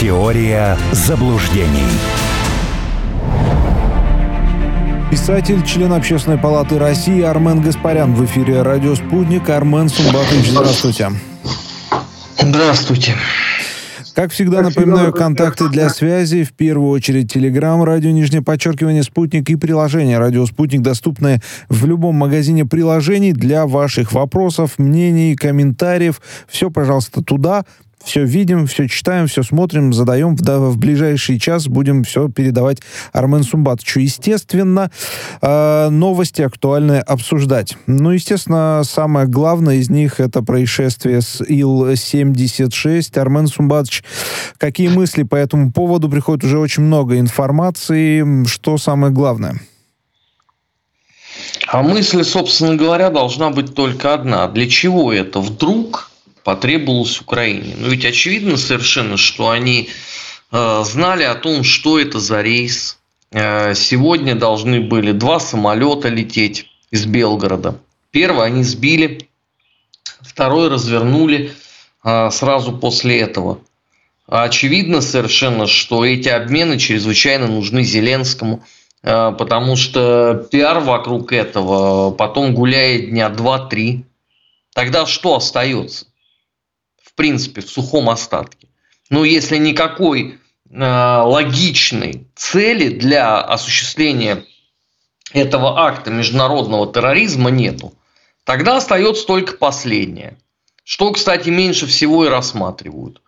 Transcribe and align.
Теория 0.00 0.78
заблуждений. 0.92 1.84
Писатель, 5.10 5.62
член 5.66 5.92
Общественной 5.92 6.38
палаты 6.38 6.78
России 6.78 7.20
Армен 7.20 7.60
Гаспарян 7.60 8.14
в 8.14 8.24
эфире 8.24 8.62
«Радио 8.62 8.94
Спутник». 8.94 9.50
Армен 9.50 9.90
Сумбатович, 9.90 10.52
здравствуйте. 10.52 11.10
Здравствуйте. 12.38 13.14
Как 14.14 14.32
всегда, 14.32 14.62
напоминаю, 14.62 15.12
контакты 15.12 15.68
для 15.68 15.90
связи. 15.90 16.44
В 16.44 16.54
первую 16.54 16.92
очередь 16.92 17.30
Телеграм, 17.30 17.84
радио, 17.84 18.10
нижнее 18.10 18.40
подчеркивание, 18.40 19.02
спутник 19.02 19.50
и 19.50 19.56
приложение 19.56 20.18
«Радио 20.18 20.46
Спутник», 20.46 20.80
доступное 20.80 21.42
в 21.68 21.84
любом 21.84 22.14
магазине 22.14 22.64
приложений 22.64 23.34
для 23.34 23.66
ваших 23.66 24.12
вопросов, 24.12 24.78
мнений, 24.78 25.36
комментариев. 25.36 26.22
Все, 26.48 26.70
пожалуйста, 26.70 27.22
туда 27.22 27.66
все 28.04 28.24
видим, 28.24 28.66
все 28.66 28.88
читаем, 28.88 29.26
все 29.26 29.42
смотрим, 29.42 29.92
задаем. 29.92 30.36
В, 30.36 30.40
в 30.42 30.78
ближайший 30.78 31.38
час 31.38 31.68
будем 31.68 32.04
все 32.04 32.28
передавать 32.28 32.78
Армен 33.12 33.42
Сумбатовичу. 33.42 34.00
Естественно, 34.00 34.90
э, 35.42 35.88
новости 35.90 36.42
актуальные 36.42 37.02
обсуждать. 37.02 37.76
Ну, 37.86 38.10
естественно, 38.10 38.82
самое 38.84 39.26
главное 39.26 39.76
из 39.76 39.90
них 39.90 40.20
это 40.20 40.42
происшествие 40.42 41.20
с 41.20 41.42
Ил-76. 41.46 43.18
Армен 43.18 43.46
Сумбатович, 43.46 44.02
какие 44.58 44.88
мысли 44.88 45.22
по 45.22 45.36
этому 45.36 45.72
поводу? 45.72 46.08
Приходит 46.08 46.44
уже 46.44 46.58
очень 46.58 46.82
много 46.82 47.18
информации. 47.18 48.46
Что 48.46 48.78
самое 48.78 49.12
главное? 49.12 49.60
А 51.68 51.82
мысль, 51.82 52.24
собственно 52.24 52.76
говоря, 52.76 53.10
должна 53.10 53.50
быть 53.50 53.74
только 53.74 54.14
одна. 54.14 54.48
Для 54.48 54.68
чего 54.68 55.12
это 55.12 55.40
вдруг 55.40 56.09
потребовалось 56.50 57.20
Украине. 57.20 57.76
Но 57.78 57.86
ведь 57.86 58.04
очевидно 58.04 58.56
совершенно, 58.56 59.16
что 59.16 59.50
они 59.50 59.88
э, 60.50 60.82
знали 60.84 61.22
о 61.22 61.36
том, 61.36 61.62
что 61.62 62.00
это 62.00 62.18
за 62.18 62.42
рейс. 62.42 62.98
Э, 63.30 63.72
сегодня 63.76 64.34
должны 64.34 64.80
были 64.80 65.12
два 65.12 65.38
самолета 65.38 66.08
лететь 66.08 66.66
из 66.90 67.06
Белгорода. 67.06 67.78
Первый 68.10 68.46
они 68.46 68.64
сбили, 68.64 69.28
второй 70.22 70.70
развернули 70.70 71.52
э, 72.02 72.30
сразу 72.32 72.72
после 72.72 73.20
этого. 73.20 73.60
Очевидно 74.26 75.02
совершенно, 75.02 75.68
что 75.68 76.04
эти 76.04 76.28
обмены 76.28 76.80
чрезвычайно 76.80 77.46
нужны 77.46 77.84
Зеленскому, 77.84 78.62
потому 79.02 79.74
что 79.74 80.46
пиар 80.52 80.78
вокруг 80.78 81.32
этого 81.32 82.12
потом 82.12 82.54
гуляет 82.54 83.10
дня 83.10 83.28
два-три. 83.28 84.04
Тогда 84.72 85.04
что 85.06 85.34
остается? 85.34 86.06
Принципе, 87.20 87.60
в 87.60 87.68
сухом 87.68 88.08
остатке. 88.08 88.66
Но 89.10 89.26
если 89.26 89.58
никакой 89.58 90.38
э, 90.70 90.78
логичной 90.78 92.26
цели 92.34 92.88
для 92.88 93.42
осуществления 93.42 94.46
этого 95.34 95.80
акта 95.80 96.10
международного 96.10 96.90
терроризма 96.90 97.50
нету, 97.50 97.92
тогда 98.44 98.78
остается 98.78 99.26
только 99.26 99.58
последнее. 99.58 100.38
Что, 100.82 101.12
кстати, 101.12 101.50
меньше 101.50 101.86
всего 101.86 102.24
и 102.24 102.30
рассматривают. 102.30 103.20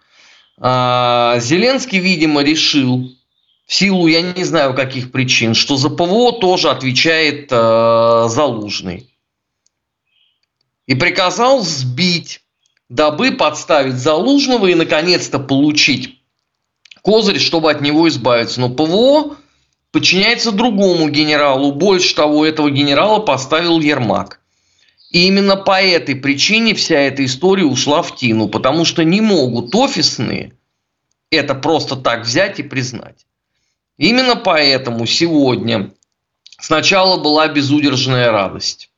Э, 0.56 1.34
Зеленский, 1.38 1.98
видимо, 1.98 2.42
решил, 2.42 3.14
в 3.66 3.74
силу, 3.74 4.06
я 4.06 4.22
не 4.22 4.44
знаю 4.44 4.72
каких 4.72 5.12
причин, 5.12 5.52
что 5.52 5.76
за 5.76 5.90
ПВО 5.90 6.32
тоже 6.32 6.70
отвечает 6.70 7.48
э, 7.50 8.24
Залужный. 8.28 9.10
И 10.86 10.94
приказал 10.94 11.60
сбить 11.60 12.41
дабы 12.92 13.32
подставить 13.32 13.94
Залужного 13.94 14.66
и 14.66 14.74
наконец-то 14.74 15.38
получить 15.38 16.20
козырь, 17.00 17.38
чтобы 17.38 17.70
от 17.70 17.80
него 17.80 18.06
избавиться. 18.08 18.60
Но 18.60 18.68
ПВО 18.68 19.36
подчиняется 19.92 20.52
другому 20.52 21.08
генералу. 21.08 21.72
Больше 21.72 22.14
того, 22.14 22.44
этого 22.44 22.70
генерала 22.70 23.18
поставил 23.20 23.80
Ермак. 23.80 24.40
И 25.10 25.26
именно 25.26 25.56
по 25.56 25.80
этой 25.82 26.16
причине 26.16 26.74
вся 26.74 26.98
эта 26.98 27.24
история 27.24 27.64
ушла 27.64 28.02
в 28.02 28.14
тину, 28.14 28.48
потому 28.48 28.84
что 28.84 29.04
не 29.04 29.22
могут 29.22 29.74
офисные 29.74 30.52
это 31.30 31.54
просто 31.54 31.96
так 31.96 32.26
взять 32.26 32.60
и 32.60 32.62
признать. 32.62 33.24
Именно 33.96 34.36
поэтому 34.36 35.06
сегодня 35.06 35.94
сначала 36.60 37.22
была 37.22 37.48
безудержная 37.48 38.30
радость. 38.30 38.90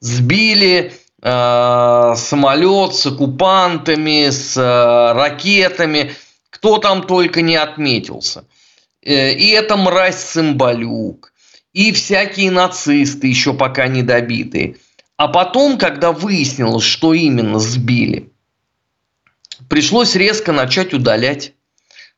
Сбили 0.00 0.94
Э, 1.20 2.14
самолет 2.16 2.94
с 2.94 3.06
оккупантами, 3.06 4.30
с 4.30 4.56
э, 4.56 5.12
ракетами, 5.14 6.12
кто 6.48 6.78
там 6.78 7.02
только 7.02 7.42
не 7.42 7.56
отметился. 7.56 8.44
Э, 9.02 9.32
и 9.32 9.48
это 9.48 9.76
мразь 9.76 10.22
Цымбалюк, 10.22 11.32
и 11.72 11.90
всякие 11.90 12.52
нацисты 12.52 13.26
еще 13.26 13.52
пока 13.52 13.88
не 13.88 14.02
добитые. 14.02 14.76
А 15.16 15.26
потом, 15.26 15.76
когда 15.76 16.12
выяснилось, 16.12 16.84
что 16.84 17.12
именно 17.12 17.58
сбили, 17.58 18.30
пришлось 19.68 20.14
резко 20.14 20.52
начать 20.52 20.94
удалять. 20.94 21.52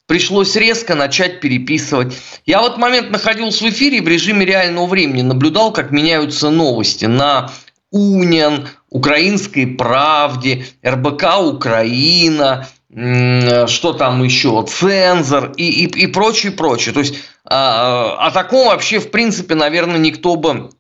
Пришлось 0.05 0.57
резко 0.57 0.95
начать 0.95 1.41
переписывать. 1.41 2.13
Я 2.45 2.61
в 2.61 2.67
этот 2.67 2.79
момент 2.79 3.11
находился 3.11 3.65
в 3.65 3.71
эфире 3.71 4.03
в 4.03 4.09
режиме 4.09 4.45
реального 4.45 4.87
времени, 4.87 5.23
наблюдал, 5.23 5.73
как 5.73 5.93
меняются 5.93 6.51
новости 6.51 7.07
на 7.07 7.51
Униан, 7.93 8.69
Украинской 8.91 9.67
правде, 9.67 10.67
РБК 10.85 11.39
Украина, 11.41 12.69
что 12.89 13.93
там 13.93 14.23
еще, 14.25 14.67
цензор 14.69 15.53
и, 15.57 15.85
и, 15.85 15.87
и 15.87 16.07
прочее, 16.09 16.51
прочее. 16.53 16.93
То 16.93 17.01
есть 17.01 17.15
а, 17.45 18.17
о 18.19 18.33
таком 18.33 18.67
вообще, 18.67 18.99
в 18.99 19.13
принципе, 19.13 19.55
наверное, 19.55 19.99
никто 19.99 20.35
бы 20.35 20.71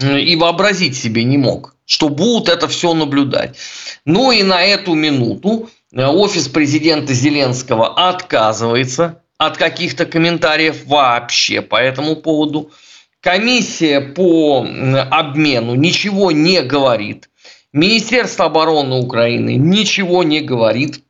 и 0.00 0.36
вообразить 0.36 0.96
себе 0.96 1.24
не 1.24 1.36
мог, 1.36 1.74
что 1.84 2.08
будут 2.08 2.48
это 2.48 2.68
все 2.68 2.94
наблюдать. 2.94 3.56
Ну 4.04 4.30
и 4.30 4.42
на 4.44 4.62
эту 4.62 4.94
минуту 4.94 5.70
э, 5.92 6.04
офис 6.04 6.48
президента 6.48 7.12
Зеленского 7.14 8.08
отказывается 8.08 9.22
от 9.38 9.56
каких-то 9.56 10.04
комментариев 10.04 10.86
вообще 10.86 11.60
по 11.60 11.76
этому 11.76 12.14
поводу– 12.14 12.70
Комиссия 13.26 14.00
по 14.00 14.64
обмену 15.10 15.74
ничего 15.74 16.30
не 16.30 16.62
говорит. 16.62 17.28
Министерство 17.72 18.44
обороны 18.44 19.00
Украины 19.00 19.56
ничего 19.56 20.22
не 20.22 20.40
говорит. 20.42 21.02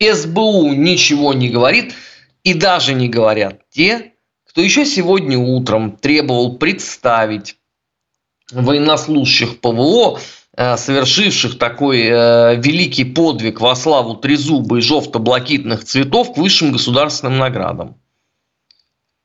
СБУ 0.00 0.72
ничего 0.72 1.34
не 1.34 1.50
говорит. 1.50 1.92
И 2.44 2.54
даже 2.54 2.94
не 2.94 3.10
говорят 3.10 3.60
те, 3.68 4.14
кто 4.48 4.62
еще 4.62 4.86
сегодня 4.86 5.36
утром 5.38 5.98
требовал 5.98 6.56
представить 6.56 7.58
военнослужащих 8.50 9.60
ПВО, 9.60 10.18
э, 10.56 10.78
совершивших 10.78 11.58
такой 11.58 12.04
э, 12.04 12.56
великий 12.56 13.04
подвиг 13.04 13.60
во 13.60 13.76
славу 13.76 14.14
трезуба 14.14 14.78
и 14.78 14.80
жовто-блакитных 14.80 15.84
цветов 15.84 16.32
к 16.32 16.38
высшим 16.38 16.72
государственным 16.72 17.36
наградам. 17.36 18.00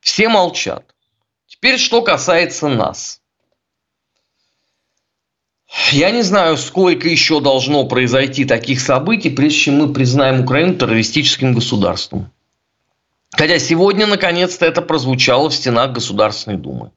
Все 0.02 0.28
молчат. 0.28 0.91
Теперь, 1.62 1.78
что 1.78 2.02
касается 2.02 2.70
нас. 2.70 3.22
Я 5.92 6.10
не 6.10 6.24
знаю, 6.24 6.58
сколько 6.58 7.08
еще 7.08 7.40
должно 7.40 7.86
произойти 7.86 8.46
таких 8.46 8.82
событий, 8.82 9.30
прежде 9.30 9.60
чем 9.60 9.76
мы 9.76 9.94
признаем 9.94 10.42
Украину 10.42 10.74
террористическим 10.74 11.54
государством. 11.54 12.32
Хотя 13.30 13.60
сегодня, 13.60 14.08
наконец-то, 14.08 14.66
это 14.66 14.82
прозвучало 14.82 15.52
в 15.52 15.54
стенах 15.54 15.92
Государственной 15.92 16.58
Думы. 16.58 16.92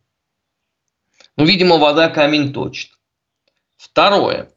Ну, 1.37 1.45
видимо, 1.45 1.77
вода 1.77 2.09
камень 2.09 2.55
точит. 2.55 2.91
Второе. 3.77 4.49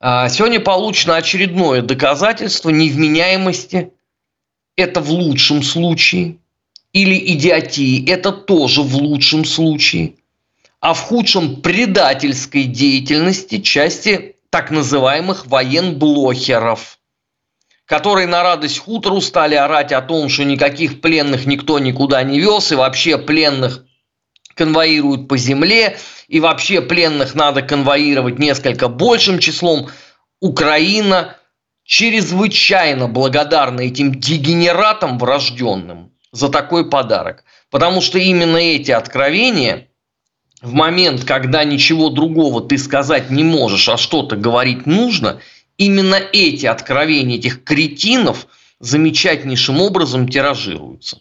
А, 0.00 0.30
сегодня 0.30 0.58
получено 0.58 1.16
очередное 1.16 1.82
доказательство 1.82 2.70
невменяемости. 2.70 3.92
Это 4.74 5.02
в 5.02 5.10
лучшем 5.10 5.62
случае 5.62 6.38
или 6.94 7.18
идиотии, 7.34 8.08
это 8.08 8.30
тоже 8.32 8.82
в 8.82 8.96
лучшем 8.96 9.44
случае, 9.44 10.14
а 10.80 10.94
в 10.94 11.00
худшем 11.00 11.60
предательской 11.60 12.64
деятельности 12.64 13.60
части 13.60 14.36
так 14.48 14.70
называемых 14.70 15.46
военблохеров, 15.46 16.98
которые 17.84 18.28
на 18.28 18.44
радость 18.44 18.78
хутору 18.78 19.20
стали 19.20 19.56
орать 19.56 19.92
о 19.92 20.02
том, 20.02 20.28
что 20.28 20.44
никаких 20.44 21.00
пленных 21.00 21.46
никто 21.46 21.80
никуда 21.80 22.22
не 22.22 22.38
вез, 22.38 22.70
и 22.70 22.76
вообще 22.76 23.18
пленных 23.18 23.84
конвоируют 24.54 25.26
по 25.26 25.36
земле, 25.36 25.98
и 26.28 26.38
вообще 26.38 26.80
пленных 26.80 27.34
надо 27.34 27.62
конвоировать 27.62 28.38
несколько 28.38 28.86
большим 28.86 29.40
числом. 29.40 29.88
Украина 30.40 31.36
чрезвычайно 31.82 33.08
благодарна 33.08 33.80
этим 33.80 34.14
дегенератам 34.14 35.18
врожденным– 35.18 36.12
за 36.34 36.48
такой 36.48 36.90
подарок. 36.90 37.44
Потому 37.70 38.00
что 38.00 38.18
именно 38.18 38.56
эти 38.56 38.90
откровения 38.90 39.88
в 40.60 40.72
момент, 40.72 41.24
когда 41.24 41.64
ничего 41.64 42.10
другого 42.10 42.60
ты 42.60 42.76
сказать 42.76 43.30
не 43.30 43.44
можешь, 43.44 43.88
а 43.88 43.96
что-то 43.96 44.36
говорить 44.36 44.86
нужно, 44.86 45.40
именно 45.78 46.16
эти 46.16 46.66
откровения 46.66 47.36
этих 47.36 47.64
кретинов 47.64 48.46
замечательнейшим 48.80 49.80
образом 49.80 50.28
тиражируются. 50.28 51.20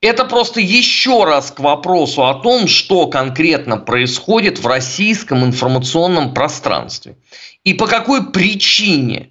Это 0.00 0.24
просто 0.24 0.60
еще 0.60 1.24
раз 1.24 1.50
к 1.50 1.60
вопросу 1.60 2.26
о 2.26 2.34
том, 2.34 2.68
что 2.68 3.06
конкретно 3.06 3.78
происходит 3.78 4.58
в 4.58 4.66
российском 4.66 5.44
информационном 5.44 6.34
пространстве. 6.34 7.16
И 7.62 7.72
по 7.72 7.86
какой 7.86 8.30
причине 8.30 9.30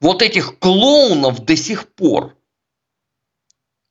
вот 0.00 0.20
этих 0.20 0.58
клоунов 0.58 1.44
до 1.44 1.56
сих 1.56 1.88
пор 1.94 2.36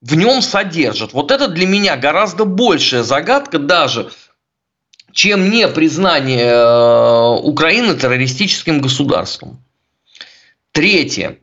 в 0.04 0.16
нем 0.16 0.42
содержат. 0.42 1.14
Вот 1.14 1.32
это 1.32 1.48
для 1.48 1.66
меня 1.66 1.96
гораздо 1.96 2.44
большая 2.44 3.04
загадка 3.04 3.58
даже, 3.58 4.12
чем 5.14 5.50
не 5.50 5.66
признание 5.70 6.46
э, 6.46 7.40
Украины 7.42 7.96
террористическим 7.96 8.82
государством. 8.82 9.64
Третье. 10.74 11.40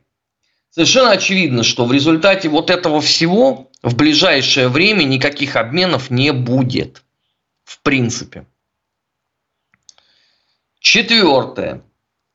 Совершенно 0.69 1.11
очевидно, 1.11 1.63
что 1.63 1.85
в 1.85 1.91
результате 1.91 2.49
вот 2.49 2.69
этого 2.69 3.01
всего 3.01 3.71
в 3.81 3.95
ближайшее 3.95 4.67
время 4.67 5.05
никаких 5.05 5.55
обменов 5.55 6.11
не 6.11 6.31
будет. 6.31 7.01
В 7.63 7.81
принципе. 7.81 8.45
Четвертое. 10.79 11.81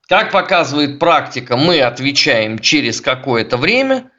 Как 0.09 0.33
показывает 0.33 0.99
практика, 0.99 1.57
мы 1.57 1.81
отвечаем 1.81 2.59
через 2.59 3.01
какое-то 3.01 3.57
время. 3.57 4.11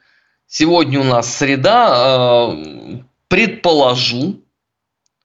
Сегодня 0.48 0.98
у 0.98 1.04
нас 1.04 1.36
среда. 1.36 2.52
Э, 2.52 3.02
предположу, 3.28 4.40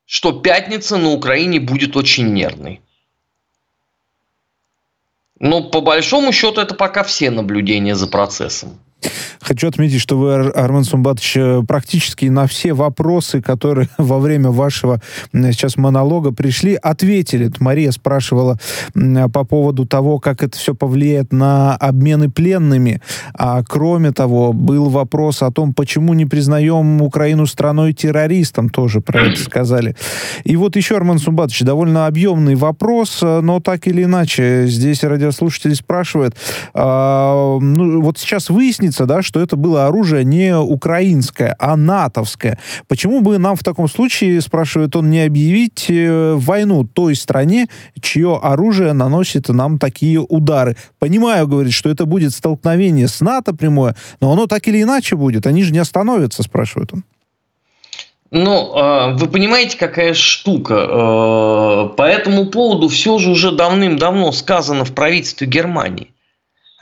что 0.06 0.34
пятница 0.34 0.98
на 0.98 1.12
Украине 1.12 1.62
будет 1.62 1.96
очень 1.96 2.34
нервной. 2.34 2.82
Но 5.40 5.64
по 5.64 5.80
большому 5.80 6.34
счету 6.34 6.60
это 6.60 6.76
пока 6.76 7.04
все 7.04 7.32
наблюдения 7.32 7.96
за 7.96 8.08
процессом. 8.08 8.80
Хочу 9.42 9.68
отметить, 9.68 10.00
что 10.00 10.18
вы, 10.18 10.34
Армен 10.34 10.84
Сумбатович, 10.84 11.38
э, 11.38 11.62
практически 11.68 12.26
на 12.26 12.48
все 12.48 12.74
вопросы, 12.74 13.42
которые 13.42 13.90
во 13.98 14.20
время 14.20 14.50
вашего 14.52 15.02
сейчас 15.34 15.78
монолога 15.78 16.32
пришли, 16.32 16.76
ответили. 16.76 17.52
Мария 17.60 17.92
спрашивала 17.92 18.58
по 18.94 19.44
поводу 19.44 19.86
того, 19.86 20.20
как 20.20 20.44
это 20.44 20.58
все 20.58 20.74
повлияет 20.74 21.34
на 21.34 21.76
обмены 21.76 22.30
пленными. 22.30 23.02
А 23.34 23.64
кроме 23.64 24.12
того, 24.12 24.54
был 24.54 24.90
вопрос 24.90 25.42
о 25.42 25.52
том, 25.52 25.74
почему 25.74 26.14
не 26.14 26.26
признаем 26.26 27.02
Украину 27.02 27.46
страной-террористом, 27.46 28.70
тоже 28.70 29.02
про 29.02 29.28
это 29.28 29.40
сказали. 29.44 29.96
И 30.44 30.56
вот 30.56 30.76
еще, 30.76 30.96
Армен 30.96 31.20
Сумбатович, 31.20 31.62
довольно 31.62 32.08
объемный 32.08 32.56
вопрос, 32.56 33.20
э, 33.22 33.42
но 33.42 33.60
так 33.60 33.88
или 33.88 34.04
иначе, 34.04 34.66
здесь 34.68 35.04
радиослушатели 35.04 35.74
спрашивают, 35.74 36.36
а, 36.74 37.60
ну, 37.60 38.02
вот 38.02 38.18
сейчас 38.18 38.50
выяснится, 38.50 38.93
да, 39.00 39.22
что 39.22 39.40
это 39.40 39.56
было 39.56 39.88
оружие 39.88 40.24
не 40.24 40.58
украинское, 40.58 41.56
а 41.60 41.76
натовское. 41.76 42.58
Почему 42.88 43.22
бы 43.22 43.38
нам 43.38 43.56
в 43.56 43.64
таком 43.64 43.88
случае, 43.90 44.42
спрашивает 44.42 44.96
он, 44.96 45.10
не 45.10 45.22
объявить 45.22 45.86
э, 45.90 46.34
войну 46.36 46.84
той 46.86 47.16
стране, 47.16 47.68
чье 48.02 48.40
оружие 48.42 48.94
наносит 48.94 49.50
нам 49.50 49.80
такие 49.80 50.20
удары? 50.20 50.76
Понимаю, 51.00 51.48
говорит, 51.48 51.74
что 51.74 51.90
это 51.90 52.06
будет 52.06 52.34
столкновение 52.34 53.08
с 53.08 53.22
НАТО 53.22 53.54
прямое, 53.54 53.96
но 54.22 54.32
оно 54.32 54.48
так 54.48 54.68
или 54.68 54.82
иначе 54.82 55.16
будет. 55.16 55.48
Они 55.48 55.64
же 55.64 55.74
не 55.74 55.80
остановятся, 55.80 56.44
спрашивает 56.44 56.94
он. 56.94 57.04
Ну, 58.36 58.72
а, 58.76 59.10
вы 59.10 59.28
понимаете, 59.28 59.78
какая 59.78 60.16
штука. 60.16 60.74
Э, 60.74 61.96
по 61.96 62.02
этому 62.02 62.48
поводу 62.48 62.88
все 62.88 63.20
же 63.20 63.30
уже 63.30 63.52
давным-давно 63.52 64.32
сказано 64.32 64.86
в 64.86 64.94
правительстве 64.94 65.46
Германии. 65.46 66.13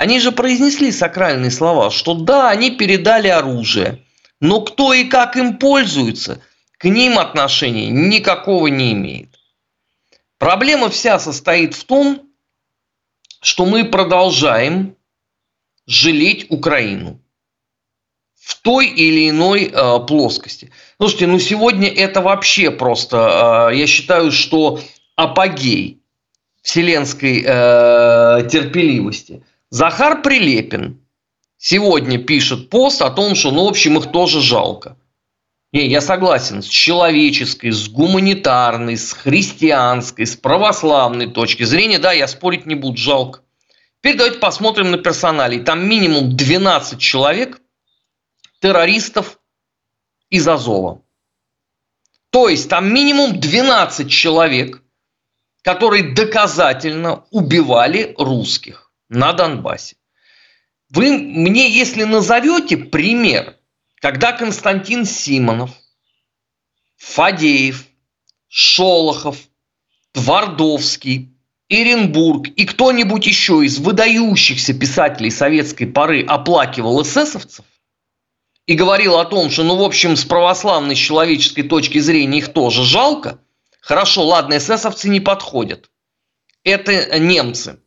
Они 0.02 0.20
же 0.20 0.32
произнесли 0.32 0.92
сакральные 0.92 1.52
слова, 1.52 1.92
что 1.92 2.16
да, 2.16 2.50
они 2.50 2.72
передали 2.72 3.28
оружие, 3.28 4.04
но 4.40 4.62
кто 4.62 4.94
и 4.94 5.04
как 5.04 5.38
им 5.38 5.60
пользуется, 5.60 6.42
к 6.80 6.86
ним 6.86 7.20
отношения 7.20 7.92
никакого 7.92 8.66
не 8.66 8.94
имеет. 8.94 9.38
Проблема 10.40 10.90
вся 10.90 11.20
состоит 11.20 11.76
в 11.76 11.84
том, 11.84 12.24
что 13.44 13.68
мы 13.68 13.86
продолжаем 13.86 14.96
жалеть 15.86 16.48
Украину 16.50 17.22
в 18.40 18.60
той 18.60 18.88
или 18.88 19.30
иной 19.30 19.66
э, 19.66 20.00
плоскости. 20.08 20.72
Слушайте, 20.98 21.28
ну 21.28 21.38
сегодня 21.38 21.90
это 21.90 22.22
вообще 22.22 22.72
просто, 22.72 23.70
э, 23.72 23.76
я 23.78 23.86
считаю, 23.86 24.32
что 24.32 24.82
апогей 25.16 26.02
вселенской 26.64 27.44
э, 27.46 28.48
терпеливости– 28.50 29.44
Захар 29.72 30.22
Прилепин 30.22 31.00
сегодня 31.58 32.22
пишет 32.22 32.70
пост 32.70 33.02
о 33.02 33.10
том, 33.10 33.36
что, 33.36 33.52
ну, 33.52 33.64
в 33.64 33.70
общем, 33.70 33.98
их 33.98 34.12
тоже 34.12 34.42
жалко. 34.42 34.98
Не, 35.72 35.88
я 35.88 36.02
согласен, 36.02 36.62
с 36.62 36.66
человеческой, 36.66 37.72
с 37.72 37.88
гуманитарной, 37.88 38.98
с 38.98 39.14
христианской, 39.14 40.26
с 40.26 40.36
православной 40.36 41.28
точки 41.32 41.64
зрения, 41.64 42.00
да, 42.00 42.12
я 42.12 42.28
спорить 42.28 42.66
не 42.66 42.76
буду, 42.76 42.98
жалко. 42.98 43.44
Теперь 44.00 44.18
давайте 44.18 44.40
посмотрим 44.40 44.92
на 44.92 44.98
персоналей. 44.98 45.62
Там 45.62 45.88
минимум 45.88 46.36
12 46.36 47.00
человек, 47.00 47.62
террористов 48.60 49.40
из 50.30 50.46
Азова. 50.50 51.02
То 52.30 52.50
есть 52.50 52.70
там 52.70 52.94
минимум 52.94 53.40
12 53.40 54.12
человек, 54.12 54.84
которые 55.62 56.14
доказательно 56.14 57.24
убивали 57.32 58.14
русских 58.18 58.91
на 59.12 59.34
Донбассе. 59.34 59.98
Вы 60.90 61.18
мне, 61.18 61.70
если 61.70 62.04
назовете 62.04 62.78
пример, 62.78 63.58
когда 64.02 64.32
Константин 64.32 65.06
Симонов, 65.06 65.72
Фадеев, 66.98 67.86
Шолохов, 68.48 69.38
Твардовский, 70.14 71.34
Иренбург 71.70 72.48
и 72.48 72.66
кто-нибудь 72.66 73.26
еще 73.26 73.64
из 73.66 73.80
выдающихся 73.80 74.74
писателей 74.74 75.30
советской 75.30 75.86
поры 75.86 76.24
оплакивал 76.26 77.02
эсэсовцев 77.02 77.66
и 78.66 78.76
говорил 78.76 79.18
о 79.18 79.26
том, 79.26 79.50
что, 79.50 79.64
ну, 79.64 79.78
в 79.78 79.84
общем, 79.84 80.16
с 80.16 80.26
православной 80.26 80.96
человеческой 80.96 81.64
точки 81.64 82.00
зрения 82.00 82.40
их 82.40 82.54
тоже 82.54 82.84
жалко, 82.84 83.40
хорошо, 83.82 84.26
ладно, 84.26 84.58
эсэсовцы 84.58 85.10
не 85.10 85.20
подходят. 85.20 85.90
Это 86.64 87.20
немцы. 87.20 87.80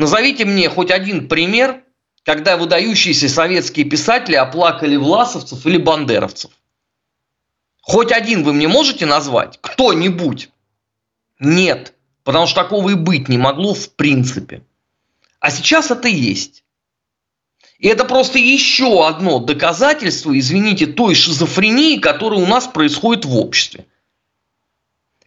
Назовите 0.00 0.46
мне 0.46 0.70
хоть 0.70 0.90
один 0.90 1.28
пример, 1.28 1.84
когда 2.24 2.56
выдающиеся 2.56 3.28
советские 3.28 3.84
писатели 3.84 4.34
оплакали 4.34 4.96
власовцев 4.96 5.66
или 5.66 5.76
бандеровцев. 5.76 6.52
Хоть 7.82 8.10
один 8.10 8.42
вы 8.42 8.54
мне 8.54 8.66
можете 8.66 9.04
назвать? 9.04 9.58
Кто-нибудь? 9.60 10.48
Нет, 11.38 11.92
потому 12.24 12.46
что 12.46 12.62
такого 12.62 12.88
и 12.88 12.94
быть 12.94 13.28
не 13.28 13.36
могло 13.36 13.74
в 13.74 13.90
принципе. 13.90 14.62
А 15.38 15.50
сейчас 15.50 15.90
это 15.90 16.08
есть. 16.08 16.64
И 17.78 17.86
это 17.86 18.06
просто 18.06 18.38
еще 18.38 19.06
одно 19.06 19.38
доказательство, 19.38 20.38
извините, 20.38 20.86
той 20.86 21.14
шизофрении, 21.14 21.98
которая 21.98 22.40
у 22.40 22.46
нас 22.46 22.66
происходит 22.66 23.26
в 23.26 23.36
обществе. 23.36 23.84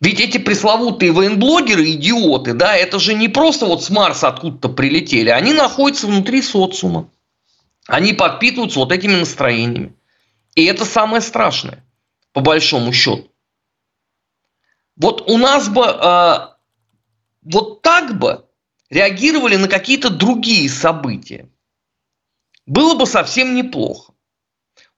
Ведь 0.03 0.19
эти 0.19 0.37
пресловутые 0.37 1.13
военблогеры, 1.13 1.89
идиоты, 1.91 2.53
да, 2.53 2.75
это 2.75 2.99
же 2.99 3.13
не 3.13 3.29
просто 3.29 3.65
вот 3.65 3.85
с 3.85 3.89
Марса 3.89 4.27
откуда-то 4.27 4.67
прилетели, 4.67 5.29
они 5.29 5.53
находятся 5.53 6.07
внутри 6.07 6.41
социума. 6.41 7.09
Они 7.87 8.11
подпитываются 8.11 8.79
вот 8.79 8.91
этими 8.91 9.15
настроениями. 9.15 9.95
И 10.55 10.65
это 10.65 10.83
самое 10.83 11.21
страшное, 11.21 11.85
по 12.33 12.41
большому 12.41 12.91
счету. 12.91 13.31
Вот 14.97 15.29
у 15.29 15.37
нас 15.37 15.69
бы 15.69 15.85
э, 15.85 16.33
вот 17.43 17.81
так 17.81 18.19
бы 18.19 18.43
реагировали 18.89 19.55
на 19.55 19.69
какие-то 19.69 20.09
другие 20.09 20.69
события. 20.69 21.47
Было 22.65 22.95
бы 22.95 23.05
совсем 23.05 23.55
неплохо. 23.55 24.11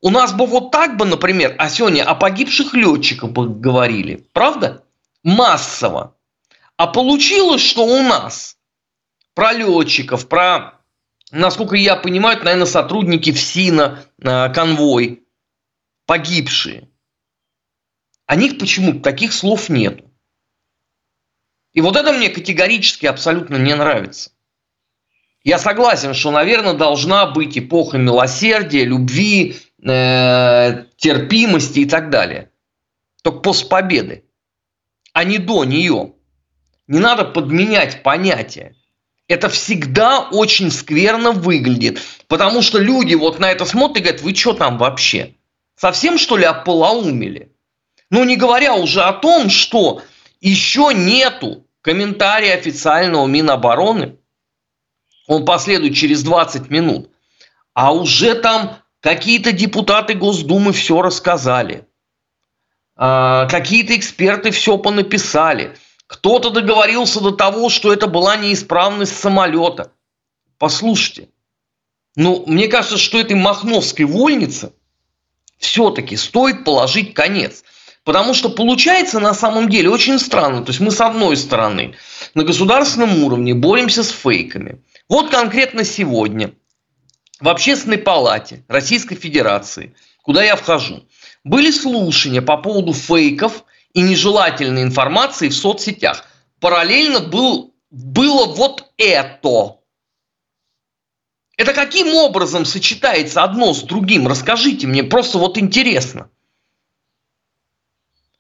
У 0.01 0.09
нас 0.09 0.33
бы 0.33 0.47
вот 0.47 0.71
так 0.71 0.97
бы, 0.97 1.05
например, 1.05 1.53
а 1.59 1.69
сегодня 1.69 2.03
о 2.03 2.15
погибших 2.15 2.73
летчиках 2.73 3.29
бы 3.29 3.47
говорили. 3.47 4.27
Правда? 4.33 4.81
Массово. 5.25 6.15
А 6.77 6.87
получилось, 6.87 7.61
что 7.61 7.85
у 7.85 8.01
нас 8.03 8.57
про 9.33 9.51
летчиков, 9.51 10.29
про, 10.29 10.81
насколько 11.31 11.75
я 11.75 11.95
понимаю, 11.95 12.37
наверное, 12.43 12.65
сотрудники 12.65 13.31
ФСИНа, 13.33 14.05
э, 14.19 14.53
конвой, 14.53 15.27
погибшие. 16.05 16.89
О 18.27 18.35
них 18.35 18.57
почему-то 18.59 18.99
таких 18.99 19.33
слов 19.33 19.67
нет. 19.67 20.05
И 21.73 21.81
вот 21.81 21.95
это 21.95 22.13
мне 22.13 22.29
категорически 22.29 23.05
абсолютно 23.05 23.57
не 23.57 23.75
нравится. 23.75 24.31
Я 25.43 25.59
согласен, 25.59 26.13
что, 26.13 26.31
наверное, 26.31 26.73
должна 26.73 27.25
быть 27.27 27.57
эпоха 27.57 27.97
милосердия, 27.97 28.83
любви, 28.83 29.57
э, 29.83 30.85
терпимости 30.97 31.79
и 31.79 31.85
так 31.85 32.09
далее. 32.09 32.51
Только 33.23 33.39
после 33.39 33.67
победы 33.67 34.24
а 35.15 35.23
не 35.23 35.37
до 35.37 35.63
нее. 35.63 36.11
Не 36.87 36.99
надо 36.99 37.23
подменять 37.23 38.03
понятия. 38.03 38.75
это 39.29 39.47
всегда 39.47 40.27
очень 40.29 40.69
скверно 40.69 41.31
выглядит. 41.31 42.01
Потому 42.27 42.61
что 42.61 42.79
люди 42.79 43.15
вот 43.15 43.39
на 43.39 43.49
это 43.49 43.65
смотрят 43.65 43.97
и 43.97 44.01
говорят, 44.01 44.21
вы 44.21 44.35
что 44.35 44.53
там 44.53 44.77
вообще? 44.77 45.35
Совсем 45.77 46.17
что 46.17 46.35
ли 46.35 46.43
ополоумели? 46.43 47.53
Ну 48.11 48.25
не 48.25 48.35
говоря 48.35 48.75
уже 48.75 49.01
о 49.01 49.13
том, 49.13 49.49
что 49.49 50.03
еще 50.41 50.91
нету 50.93 51.65
комментария 51.81 52.53
официального 52.53 53.25
Минобороны, 53.25 54.17
он 55.27 55.45
последует 55.45 55.95
через 55.95 56.23
20 56.23 56.69
минут, 56.69 57.09
а 57.73 57.93
уже 57.93 58.35
там 58.35 58.77
какие-то 58.99 59.53
депутаты 59.53 60.13
Госдумы 60.13 60.73
все 60.73 61.01
рассказали, 61.01 61.87
какие-то 62.97 63.95
эксперты 63.95 64.51
все 64.51 64.77
понаписали– 64.77 65.75
кто-то 66.07 66.51
договорился 66.51 67.19
до 67.19 67.31
того, 67.31 67.69
что 67.69 67.91
это 67.91 68.07
была 68.07 68.35
неисправность 68.37 69.17
самолета. 69.17 69.91
Послушайте, 70.57 71.29
ну, 72.15 72.43
мне 72.47 72.67
кажется, 72.67 72.97
что 72.97 73.19
этой 73.19 73.35
махновской 73.35 74.05
вольнице 74.05 74.71
все-таки 75.57 76.15
стоит 76.15 76.63
положить 76.63 77.13
конец. 77.13 77.63
Потому 78.03 78.35
что 78.35 78.49
получается 78.49 79.19
на 79.19 79.33
самом 79.33 79.67
деле 79.67 79.89
очень 79.89 80.19
странно. 80.19 80.63
То 80.63 80.69
есть 80.69 80.79
мы 80.79 80.91
с 80.91 81.01
одной 81.01 81.35
стороны 81.37 81.95
на 82.35 82.43
государственном 82.43 83.23
уровне 83.23 83.55
боремся 83.55 84.03
с 84.03 84.11
фейками. 84.11 84.83
Вот 85.09 85.31
конкретно 85.31 85.83
сегодня 85.83 86.53
в 87.39 87.49
Общественной 87.49 87.97
палате 87.97 88.63
Российской 88.67 89.15
Федерации, 89.15 89.95
куда 90.21 90.43
я 90.43 90.55
вхожу, 90.55 91.07
были 91.45 91.71
слушания 91.71 92.41
по 92.41 92.57
поводу 92.57 92.91
фейков 92.91 93.63
и 93.93 94.01
нежелательной 94.01 94.81
информации 94.81 95.47
в 95.47 95.55
соцсетях. 95.55 96.25
Параллельно 96.59 97.21
был, 97.21 97.73
было 97.91 98.45
вот 98.45 98.91
это. 98.97 99.77
Это 101.55 101.73
каким 101.73 102.13
образом 102.15 102.65
сочетается 102.65 103.43
одно 103.43 103.73
с 103.73 103.83
другим? 103.83 104.27
Расскажите 104.27 104.87
мне, 104.87 105.03
просто 105.03 105.37
вот 105.37 105.57
интересно. 105.57 106.29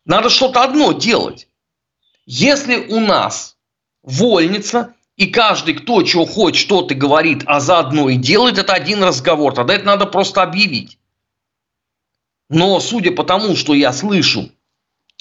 Надо 0.03 0.29
что-то 0.29 0.63
одно 0.63 0.91
делать. 0.91 1.47
Если 2.25 2.87
у 2.87 2.99
нас 2.99 3.55
вольница, 4.01 4.95
и 5.15 5.27
каждый, 5.27 5.75
кто 5.75 6.01
чего 6.01 6.25
хочет, 6.25 6.59
что-то 6.59 6.95
говорит, 6.95 7.43
а 7.45 7.59
заодно 7.59 8.09
и 8.09 8.17
делает, 8.17 8.57
это 8.57 8.73
один 8.73 9.03
разговор, 9.03 9.53
тогда 9.53 9.75
это 9.75 9.85
надо 9.85 10.05
просто 10.07 10.41
объявить. 10.41 10.97
Но 12.49 12.79
судя 12.79 13.11
по 13.11 13.23
тому, 13.23 13.55
что 13.55 13.73
я 13.73 13.91
слышу 13.91 14.51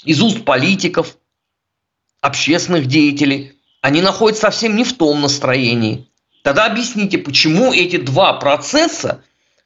из 0.03 0.21
уст 0.21 0.45
политиков, 0.45 1.17
общественных 2.21 2.87
деятелей, 2.87 3.59
они 3.81 4.01
находятся 4.01 4.43
совсем 4.43 4.75
не 4.75 4.83
в 4.83 4.93
том 4.93 5.21
настроении. 5.21 6.09
Тогда 6.43 6.65
объясните, 6.65 7.17
почему 7.17 7.73
эти 7.73 7.97
два 7.97 8.33
процесса 8.33 9.23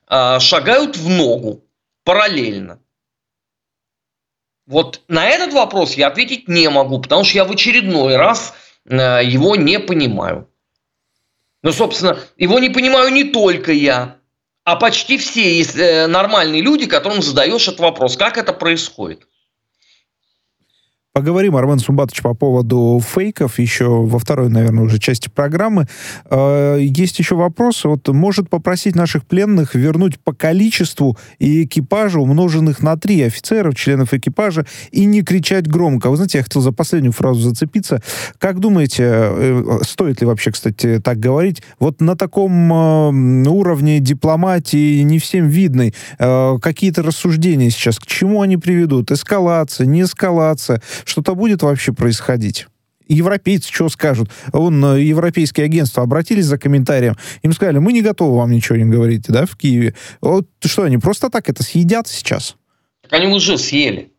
э, 0.07 0.39
шагают 0.39 0.97
в 0.97 1.09
ногу 1.09 1.63
параллельно. 2.03 2.79
Вот 4.65 5.01
на 5.07 5.25
этот 5.25 5.53
вопрос 5.53 5.95
я 5.95 6.07
ответить 6.07 6.47
не 6.47 6.69
могу, 6.69 7.01
потому 7.01 7.23
что 7.23 7.37
я 7.37 7.45
в 7.45 7.51
очередной 7.51 8.15
раз 8.15 8.53
э, 8.85 9.21
его 9.23 9.55
не 9.55 9.79
понимаю. 9.79 10.49
Но, 11.61 11.71
собственно, 11.71 12.19
его 12.37 12.59
не 12.59 12.69
понимаю 12.69 13.11
не 13.11 13.25
только 13.25 13.73
я, 13.73 14.18
а 14.71 14.75
почти 14.75 15.17
все 15.17 15.61
э, 15.61 16.05
нормальные 16.05 16.61
люди, 16.61 16.85
которым 16.85 17.23
задаешь 17.23 17.67
этот 17.67 17.79
вопрос, 17.79 18.15
как 18.17 18.37
это 18.37 18.53
происходит. 18.53 19.27
Поговорим, 21.11 21.55
Армен 21.55 21.79
Сумбатович, 21.79 22.21
по 22.21 22.35
поводу 22.35 23.01
фейков 23.03 23.57
еще 23.57 23.85
во 23.87 24.19
второй, 24.19 24.49
наверное, 24.49 24.83
уже 24.83 24.99
части 24.99 25.27
программы. 25.27 25.87
Э, 26.29 26.77
есть 26.79 27.17
еще 27.17 27.33
вопрос. 27.33 27.83
Вот 27.83 28.07
может 28.09 28.47
попросить 28.47 28.95
наших 28.95 29.25
пленных 29.25 29.73
вернуть 29.73 30.19
по 30.19 30.33
количеству 30.33 31.17
и 31.39 31.63
экипажу, 31.63 32.21
умноженных 32.21 32.83
на 32.83 32.95
три 32.95 33.23
офицеров, 33.23 33.75
членов 33.75 34.13
экипажа, 34.13 34.67
и 34.91 35.05
не 35.05 35.23
кричать 35.23 35.67
громко. 35.67 36.11
Вы 36.11 36.17
знаете, 36.17 36.37
я 36.37 36.43
хотел 36.43 36.61
за 36.61 36.71
последнюю 36.71 37.11
фразу 37.11 37.39
зацепиться. 37.39 38.03
Как 38.37 38.59
думаете, 38.59 39.03
э, 39.07 39.79
стоит 39.81 40.21
ли 40.21 40.27
вообще, 40.27 40.51
кстати, 40.51 41.01
так 41.03 41.17
говорить? 41.19 41.63
Вот 41.79 42.01
на 42.01 42.15
таком 42.15 42.71
э, 42.71 43.49
уровне 43.49 43.99
дипломатии 43.99 45.01
не 45.01 45.17
всем 45.17 45.47
видной 45.47 45.95
какие-то 46.19 47.01
рассуждения 47.01 47.71
сейчас, 47.71 47.97
к 47.97 48.05
чему 48.05 48.41
они 48.43 48.57
приведут? 48.57 49.11
Эскалация, 49.11 49.87
не 49.87 50.03
эскалация? 50.03 50.81
Что-то 51.05 51.35
будет 51.35 51.61
вообще 51.61 51.93
происходить? 51.93 52.67
Европейцы 53.09 53.73
что 53.73 53.89
скажут? 53.89 54.29
Вон, 54.53 54.83
э, 54.85 55.01
европейские 55.01 55.65
агентства 55.65 56.03
обратились 56.03 56.45
за 56.45 56.59
комментарием, 56.59 57.15
им 57.41 57.51
сказали, 57.53 57.79
мы 57.79 57.91
не 57.91 58.01
готовы 58.01 58.37
вам 58.37 58.51
ничего 58.51 58.77
не 58.77 58.85
говорить, 58.85 59.25
да, 59.27 59.45
в 59.45 59.57
Киеве. 59.57 59.95
Вот 60.21 60.47
что, 60.63 60.83
они 60.83 60.99
просто 60.99 61.29
так 61.29 61.49
это 61.49 61.63
съедят 61.63 62.07
сейчас? 62.07 62.55
Так 63.01 63.13
они 63.13 63.33
уже 63.33 63.57
съели. 63.57 64.13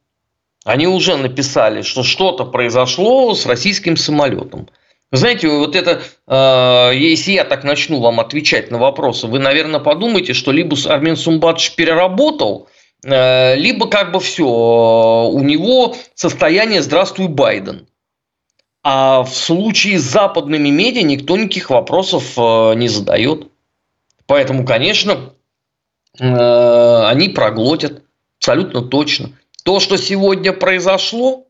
Они 0.65 0.87
уже 0.87 1.17
написали, 1.17 1.83
что 1.83 2.03
что-то 2.03 2.45
произошло 2.45 3.35
с 3.35 3.47
российским 3.47 3.97
самолетом. 3.97 4.69
Вы 5.13 5.19
знаете, 5.19 5.49
вот 5.49 5.75
это, 5.75 6.03
э, 6.27 6.97
если 6.97 7.33
я 7.33 7.45
так 7.45 7.65
начну 7.65 8.01
вам 8.01 8.21
отвечать 8.21 8.71
на 8.71 8.79
вопросы, 8.79 9.27
вы, 9.27 9.39
наверное, 9.39 9.81
подумаете, 9.81 10.35
что 10.35 10.53
либо 10.53 10.77
Армен 10.87 11.17
Сумбатович 11.17 11.75
переработал, 11.75 12.69
либо 13.03 13.89
как 13.89 14.13
бы 14.13 14.21
все, 14.21 14.45
у 14.45 15.41
него 15.41 15.97
состояние 16.15 16.83
«Здравствуй, 16.83 17.29
Байден». 17.29 17.87
А 18.83 19.23
в 19.23 19.35
случае 19.35 19.99
с 19.99 20.03
западными 20.03 20.71
медиа 20.71 21.03
никто 21.03 21.37
никаких 21.37 21.69
вопросов 21.71 22.33
э, 22.39 22.75
не 22.77 22.89
задает. 22.89 23.49
Поэтому, 24.27 24.65
конечно, 24.65 25.35
э, 26.19 27.05
они 27.05 27.29
проглотят 27.29 28.03
абсолютно 28.39 28.81
точно. 28.81 29.33
То, 29.65 29.81
что 29.81 29.99
сегодня 29.99 30.55
произошло, 30.55 31.47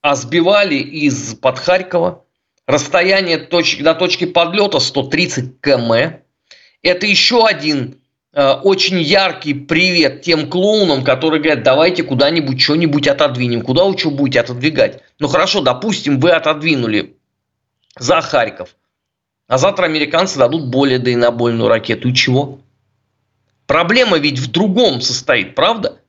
а 0.00 0.16
сбивали 0.16 0.76
из-под 0.76 1.58
Харькова, 1.58 2.24
расстояние 2.66 3.36
до 3.36 3.94
точки 3.94 4.24
подлета 4.24 4.80
130 4.80 5.60
км, 5.60 6.22
это 6.82 7.06
еще 7.06 7.44
один 7.46 8.00
Э, 8.00 8.07
очень 8.34 9.00
яркий 9.00 9.54
привет 9.54 10.22
тем 10.22 10.50
клоунам, 10.50 11.02
которые 11.02 11.40
говорят, 11.40 11.64
давайте 11.64 12.02
куда-нибудь 12.02 12.60
что-нибудь 12.60 13.08
отодвинем. 13.08 13.62
Куда 13.62 13.84
вы 13.84 13.96
что 13.96 14.10
будете 14.10 14.40
отодвигать? 14.40 15.02
Ну 15.18 15.28
хорошо, 15.28 15.60
допустим, 15.60 16.20
вы 16.20 16.30
отодвинули 16.30 17.16
за 17.98 18.20
Харьков, 18.20 18.76
а 19.48 19.58
завтра 19.58 19.86
американцы 19.86 20.38
дадут 20.38 20.66
более 20.66 20.98
дальнобойную 20.98 21.68
ракету. 21.68 22.08
И 22.08 22.14
чего? 22.14 22.60
Проблема 23.66 24.18
ведь 24.18 24.38
в 24.38 24.50
другом 24.50 25.00
состоит, 25.00 25.54
правда? 25.54 26.00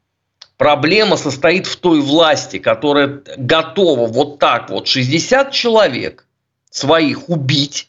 Проблема 0.57 1.15
состоит 1.15 1.67
в 1.67 1.77
той 1.77 2.01
власти, 2.01 2.59
которая 2.59 3.21
готова 3.37 4.07
вот 4.07 4.39
так 4.39 4.69
вот 4.69 4.87
60 4.87 5.51
человек 5.51 6.27
своих 6.69 7.29
убить, 7.29 7.87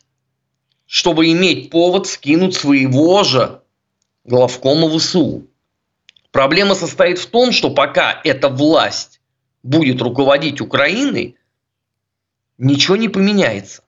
чтобы 0.87 1.31
иметь 1.33 1.71
повод 1.71 2.07
скинуть 2.07 2.55
своего 2.55 3.25
же 3.25 3.61
главкома 4.25 4.89
ВСУ. 4.99 5.47
Проблема 6.31 6.75
состоит 6.75 7.19
в 7.19 7.27
том, 7.27 7.53
что 7.53 7.71
пока 7.71 8.21
эта 8.25 8.49
власть 8.49 9.21
будет 9.63 10.01
руководить 10.01 10.61
Украиной, 10.61 11.37
ничего 12.59 12.97
не 12.97 13.09
поменяется. 13.09 13.83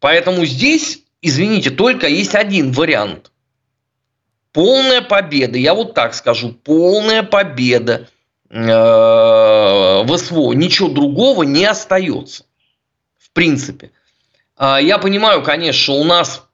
Поэтому 0.00 0.44
здесь, 0.44 1.04
извините, 1.22 1.70
только 1.70 2.08
есть 2.08 2.34
один 2.34 2.72
вариант. 2.72 3.32
Полная 4.52 5.02
победа, 5.02 5.58
я 5.58 5.74
вот 5.74 5.94
так 5.94 6.14
скажу, 6.14 6.52
полная 6.52 7.22
победа 7.22 8.08
э, 8.48 8.56
в 8.56 10.16
СВО. 10.16 10.52
Ничего 10.52 10.88
другого 10.88 11.42
не 11.42 11.64
остается. 11.64 12.44
В 13.16 13.30
принципе. 13.32 13.92
А, 14.56 14.80
я 14.80 14.98
понимаю, 14.98 15.42
конечно, 15.42 15.94
у 15.94 16.04
нас 16.04 16.47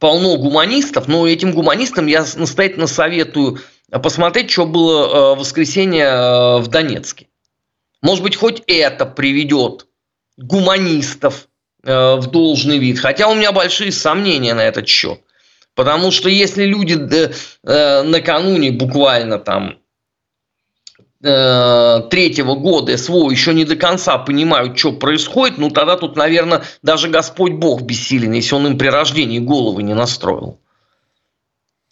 полно 0.00 0.36
гуманистов, 0.38 1.06
но 1.06 1.28
этим 1.28 1.52
гуманистам 1.52 2.06
я 2.06 2.24
настоятельно 2.34 2.88
советую 2.88 3.60
посмотреть, 4.02 4.50
что 4.50 4.66
было 4.66 5.04
э, 5.04 5.34
в 5.36 5.40
воскресенье 5.40 6.04
э, 6.04 6.58
в 6.58 6.66
Донецке. 6.68 7.28
Может 8.02 8.24
быть, 8.24 8.34
хоть 8.34 8.62
это 8.66 9.06
приведет 9.06 9.86
гуманистов 10.36 11.48
э, 11.84 12.16
в 12.16 12.26
должный 12.28 12.78
вид. 12.78 12.98
Хотя 12.98 13.28
у 13.28 13.34
меня 13.34 13.52
большие 13.52 13.92
сомнения 13.92 14.54
на 14.54 14.62
этот 14.64 14.88
счет. 14.88 15.20
Потому 15.74 16.10
что 16.10 16.28
если 16.28 16.64
люди 16.64 16.94
накануне 18.02 18.72
буквально 18.72 19.38
там 19.38 19.76
Э, 19.76 19.89
третьего 21.22 22.54
года 22.54 22.96
СВО 22.96 23.30
еще 23.30 23.52
не 23.52 23.64
до 23.64 23.76
конца 23.76 24.16
понимают, 24.16 24.78
что 24.78 24.92
происходит, 24.92 25.58
ну 25.58 25.68
тогда 25.68 25.96
тут, 25.96 26.16
наверное, 26.16 26.62
даже 26.82 27.08
Господь 27.08 27.52
Бог 27.52 27.82
бессилен, 27.82 28.32
если 28.32 28.54
он 28.54 28.66
им 28.68 28.78
при 28.78 28.88
рождении 28.88 29.38
головы 29.38 29.82
не 29.82 29.92
настроил. 29.92 30.58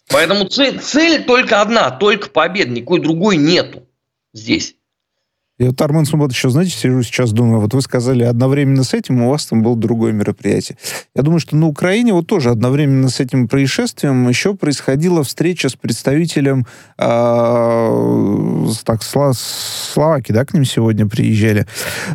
Поэтому 0.07 0.45
цель, 0.45 0.79
цель 0.79 1.23
только 1.25 1.61
одна, 1.61 1.91
только 1.91 2.31
победа, 2.31 2.71
никакой 2.71 2.99
другой 3.01 3.37
нету 3.37 3.83
здесь. 4.33 4.75
Я 5.59 5.67
вот, 5.67 5.81
Армен 5.81 6.05
Сумбат, 6.05 6.31
еще, 6.31 6.49
знаете, 6.49 6.71
сижу 6.71 7.03
сейчас, 7.03 7.33
думаю, 7.33 7.59
вот 7.59 7.73
вы 7.73 7.81
сказали, 7.81 8.23
одновременно 8.23 8.85
с 8.85 8.93
этим 8.93 9.21
у 9.23 9.29
вас 9.29 9.45
там 9.45 9.61
было 9.61 9.75
другое 9.75 10.13
мероприятие. 10.13 10.77
Я 11.13 11.21
думаю, 11.21 11.41
что 11.41 11.57
на 11.57 11.67
Украине 11.67 12.13
вот 12.13 12.27
тоже 12.27 12.49
одновременно 12.49 13.09
с 13.09 13.19
этим 13.19 13.49
происшествием 13.49 14.29
еще 14.29 14.55
происходила 14.55 15.21
встреча 15.25 15.67
с 15.67 15.75
представителем 15.75 16.65
э, 16.97 18.67
так, 18.85 19.03
Сло, 19.03 19.33
Словакии, 19.33 20.31
да, 20.31 20.45
к 20.45 20.53
ним 20.53 20.63
сегодня 20.63 21.05
приезжали. 21.07 21.67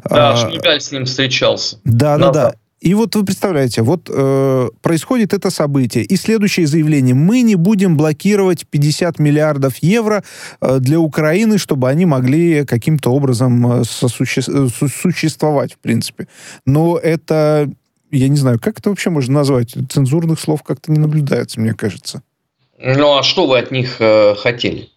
Да, 0.09 0.33
а, 0.33 0.37
Шмигаль 0.37 0.81
с 0.81 0.91
ним 0.91 1.05
встречался. 1.05 1.77
Да, 1.85 2.17
да, 2.17 2.31
да. 2.31 2.55
И 2.85 2.93
вот 2.93 3.17
вы 3.17 3.25
представляете, 3.25 3.81
вот 3.81 4.11
э, 4.11 4.69
происходит 4.83 5.33
это 5.33 5.49
событие, 5.49 6.05
и 6.05 6.17
следующее 6.17 6.67
заявление. 6.67 7.15
Мы 7.15 7.41
не 7.41 7.55
будем 7.55 7.97
блокировать 7.97 8.67
50 8.69 9.19
миллиардов 9.19 9.79
евро 9.79 10.23
э, 10.61 10.81
для 10.81 11.01
Украины, 11.01 11.57
чтобы 11.57 11.89
они 11.89 12.05
могли 12.05 12.67
каким-то 12.67 13.09
образом 13.09 13.81
э, 13.81 13.85
сосуще... 13.85 14.43
Э, 14.47 14.69
существовать, 14.69 15.73
в 15.73 15.79
принципе. 15.79 16.29
Но 16.67 16.99
это, 16.99 17.71
я 18.11 18.29
не 18.29 18.37
знаю, 18.37 18.61
как 18.61 18.79
это 18.79 18.91
вообще 18.91 19.09
можно 19.09 19.33
назвать? 19.33 19.75
Цензурных 19.89 20.39
слов 20.39 20.63
как-то 20.63 20.93
не 20.93 20.99
наблюдается, 20.99 21.61
мне 21.61 21.73
кажется. 21.73 22.23
Ну, 22.79 23.17
а 23.17 23.23
что 23.23 23.47
вы 23.47 23.61
от 23.61 23.71
них 23.71 23.97
э, 23.99 24.35
хотели? 24.35 24.91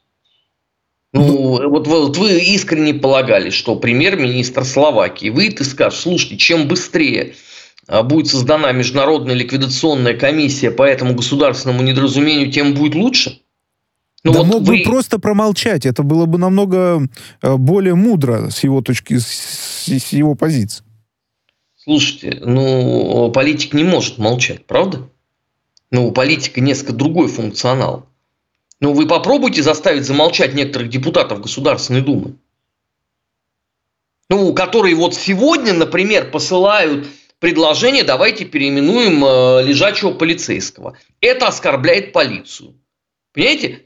Ну, 1.13 1.23
ну 1.61 1.69
вот, 1.69 1.87
вот 1.87 2.17
вы 2.17 2.37
искренне 2.37 2.93
полагали, 2.93 3.49
что 3.49 3.77
премьер-министр 3.77 4.65
Словакии 4.65 5.29
выйдет 5.29 5.61
и 5.61 5.63
скажет, 5.63 5.97
слушайте, 5.97 6.35
чем 6.35 6.67
быстрее 6.67 7.35
будет 7.87 8.27
создана 8.27 8.71
международная 8.71 9.35
ликвидационная 9.35 10.17
комиссия 10.17 10.71
по 10.71 10.83
этому 10.83 11.15
государственному 11.15 11.83
недоразумению, 11.83 12.51
тем 12.51 12.73
будет 12.73 12.95
лучше? 12.95 13.41
Ну, 14.23 14.33
да 14.33 14.39
вот 14.39 14.47
мог 14.47 14.63
вы... 14.63 14.77
бы 14.77 14.83
просто 14.83 15.19
промолчать. 15.19 15.85
Это 15.85 16.03
было 16.03 16.25
бы 16.25 16.37
намного 16.37 17.07
э, 17.41 17.55
более 17.55 17.95
мудро 17.95 18.49
с 18.49 18.63
его 18.63 18.81
точки, 18.81 19.19
с 19.19 19.87
его 19.87 20.35
позиции. 20.35 20.83
Слушайте, 21.75 22.39
ну, 22.41 23.31
политик 23.31 23.73
не 23.73 23.85
может 23.85 24.17
молчать, 24.17 24.65
правда? 24.65 25.09
Ну, 25.89 26.07
у 26.07 26.11
политика 26.11 26.59
несколько 26.59 26.91
другой 26.91 27.29
функционал. 27.29 28.07
Ну, 28.81 28.93
вы 28.93 29.07
попробуйте 29.07 29.63
заставить 29.63 30.03
замолчать 30.03 30.53
некоторых 30.53 30.89
депутатов 30.89 31.39
Государственной 31.39 32.01
Думы. 32.01 32.35
Ну, 34.29 34.53
которые 34.53 34.95
вот 34.95 35.15
сегодня, 35.15 35.73
например, 35.73 36.29
посылают 36.29 37.07
предложение 37.39 38.03
давайте 38.03 38.45
переименуем 38.45 39.23
э, 39.23 39.63
лежачего 39.63 40.11
полицейского. 40.11 40.97
Это 41.21 41.47
оскорбляет 41.47 42.13
полицию. 42.13 42.79
Понимаете? 43.33 43.83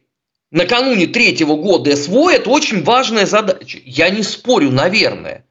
Накануне 0.51 1.07
третьего 1.07 1.55
года 1.55 1.95
СВО 1.95 2.29
это 2.29 2.49
очень 2.49 2.83
важная 2.83 3.25
задача. 3.25 3.79
Я 3.85 4.09
не 4.09 4.21
спорю, 4.21 4.69
наверное. 4.71 5.45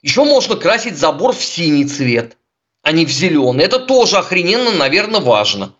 Еще 0.00 0.24
можно 0.24 0.56
красить 0.56 0.96
забор 0.96 1.34
в 1.34 1.44
синий 1.44 1.84
цвет, 1.84 2.38
а 2.82 2.92
не 2.92 3.04
в 3.04 3.10
зеленый. 3.10 3.64
Это 3.64 3.78
тоже 3.78 4.16
охрененно, 4.16 4.70
наверное, 4.72 5.20
важно. 5.20 5.74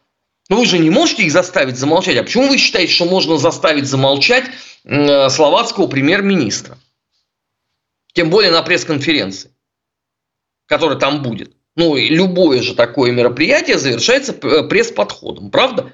Но 0.49 0.57
вы 0.57 0.67
же 0.67 0.79
не 0.79 0.91
можете 0.91 1.23
их 1.25 1.33
заставить 1.33 1.79
замолчать. 1.79 2.19
А 2.19 2.23
почему 2.23 2.49
вы 2.49 2.59
считаете, 2.59 2.93
что 2.93 3.07
можно 3.07 3.39
заставить 3.39 3.87
замолчать 3.87 4.45
э, 4.85 5.29
словацкого 5.31 5.87
премьер-министра? 5.87 6.79
Тем 8.13 8.29
более 8.29 8.51
на 8.51 8.63
пресс-конференции 8.63 9.51
который 10.67 10.99
там 10.99 11.23
будет. 11.23 11.53
Ну, 11.77 11.97
и 11.97 12.09
любое 12.09 12.63
же 12.63 12.75
такое 12.75 13.13
мероприятие 13.13 13.79
завершается 13.79 14.33
э, 14.33 14.63
пресс-подходом, 14.65 15.51
правда? 15.51 15.93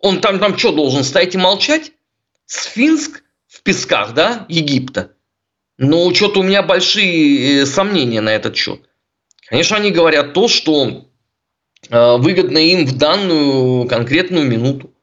Он 0.00 0.20
там, 0.20 0.38
там 0.38 0.56
что, 0.56 0.72
должен 0.72 1.02
стоять 1.02 1.34
и 1.34 1.38
молчать? 1.38 1.92
Сфинск 2.46 3.22
в 3.48 3.62
песках, 3.62 4.14
да, 4.14 4.46
Египта? 4.48 5.12
Ну, 5.76 6.14
что-то 6.14 6.40
у 6.40 6.42
меня 6.44 6.62
большие 6.62 7.62
э, 7.62 7.66
сомнения 7.66 8.20
на 8.20 8.30
этот 8.30 8.56
счет. 8.56 8.80
Конечно, 9.48 9.76
они 9.76 9.90
говорят 9.90 10.32
то, 10.34 10.46
что 10.46 11.08
э, 11.90 12.16
выгодно 12.16 12.58
им 12.58 12.86
в 12.86 12.96
данную 12.96 13.88
конкретную 13.88 14.46
минуту. 14.46 14.94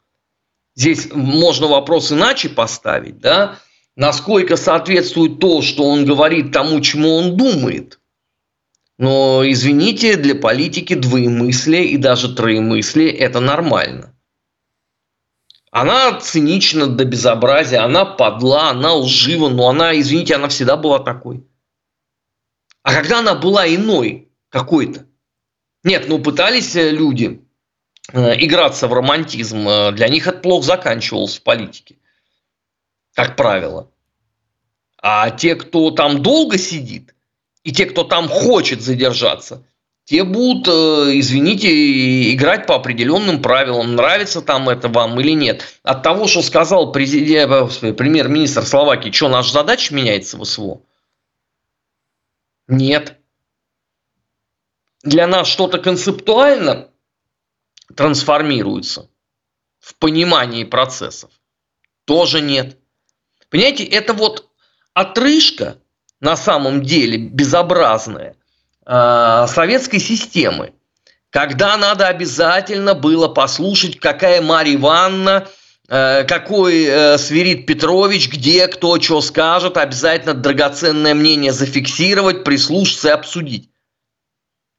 Здесь 0.75 1.09
можно 1.11 1.67
вопрос 1.67 2.11
иначе 2.13 2.47
поставить, 2.47 3.19
да, 3.19 3.59
насколько 3.97 4.55
соответствует 4.55 5.39
то, 5.39 5.61
что 5.61 5.83
он 5.83 6.05
говорит 6.05 6.53
тому, 6.53 6.79
чему 6.79 7.15
он 7.15 7.35
думает. 7.35 7.99
Но, 9.01 9.41
извините, 9.43 10.15
для 10.15 10.35
политики 10.35 10.93
двоемыслие 10.93 11.87
и 11.87 11.97
даже 11.97 12.35
троемыслие– 12.35 13.09
это 13.17 13.39
нормально. 13.39 14.15
Она 15.71 16.19
цинична 16.19 16.85
до 16.85 17.03
безобразия, 17.03 17.79
она 17.79 18.05
подла, 18.05 18.69
она 18.69 18.93
лжива, 18.93 19.49
но 19.49 19.69
она, 19.69 19.99
извините, 19.99 20.35
она 20.35 20.49
всегда 20.49 20.77
была 20.77 20.99
такой. 20.99 21.43
А 22.83 22.93
когда 22.93 23.21
она 23.21 23.33
была 23.33 23.67
иной 23.67 24.29
какой-то? 24.49 25.07
Нет, 25.83 26.07
ну 26.07 26.19
пытались 26.19 26.75
э, 26.75 26.91
люди 26.91 27.43
э, 28.13 28.35
играться 28.45 28.87
в 28.87 28.93
романтизм, 28.93 29.67
э, 29.67 29.91
для 29.93 30.09
них 30.09 30.27
это 30.27 30.37
плохо 30.37 30.67
заканчивалось 30.67 31.39
в 31.39 31.41
политике, 31.41 31.95
как 33.15 33.35
правило. 33.35 33.89
А 35.01 35.31
те, 35.31 35.55
кто 35.55 35.89
там 35.89 36.21
долго 36.21 36.59
сидит– 36.59 37.15
и 37.63 37.71
те, 37.71 37.85
кто 37.85 38.03
там 38.03 38.27
хочет 38.27 38.81
задержаться, 38.81 39.65
те 40.05 40.23
будут, 40.23 40.67
э, 40.67 41.19
извините, 41.19 42.33
играть 42.33 42.65
по 42.65 42.75
определенным 42.75 43.41
правилам, 43.41 43.95
нравится 43.95 44.41
там 44.41 44.67
это 44.67 44.89
вам 44.89 45.19
или 45.19 45.31
нет. 45.31 45.63
От 45.83 46.01
того, 46.03 46.27
что 46.27 46.41
сказал 46.41 46.89
э, 46.89 46.93
премьер-министр 46.93 48.65
Словакии, 48.65 49.11
что 49.11 49.29
наша 49.29 49.53
задача 49.53 49.93
меняется 49.93 50.37
в 50.37 50.45
СВО? 50.45 50.81
Нет. 52.67 53.17
Для 55.03 55.27
нас 55.27 55.47
что-то 55.47 55.77
концептуально 55.77 56.89
трансформируется 57.95 59.09
в 59.79 59.95
понимании 59.95 60.63
процессов. 60.63 61.31
Тоже 62.05 62.41
нет. 62.41 62.77
Понимаете, 63.49 63.83
это 63.83 64.13
вот 64.13 64.49
отрыжка– 64.93 65.77
на 66.21 66.37
самом 66.37 66.83
деле 66.83 67.17
безобразное 67.17 68.35
э, 68.85 69.45
советской 69.47 69.99
системы, 69.99 70.73
когда 71.31 71.75
надо 71.77 72.07
обязательно 72.07 72.93
было 72.93 73.27
послушать, 73.27 73.99
какая 73.99 74.41
Марья 74.41 74.75
Ивановна, 74.75 75.47
э, 75.89 76.23
какой 76.23 76.85
э, 76.85 77.17
Свирид 77.17 77.65
Петрович, 77.65 78.29
где, 78.29 78.67
кто, 78.67 79.01
что 79.01 79.19
скажет, 79.21 79.77
обязательно 79.77 80.35
драгоценное 80.35 81.15
мнение 81.15 81.51
зафиксировать, 81.51 82.43
прислушаться 82.43 83.09
и 83.09 83.11
обсудить. 83.11 83.69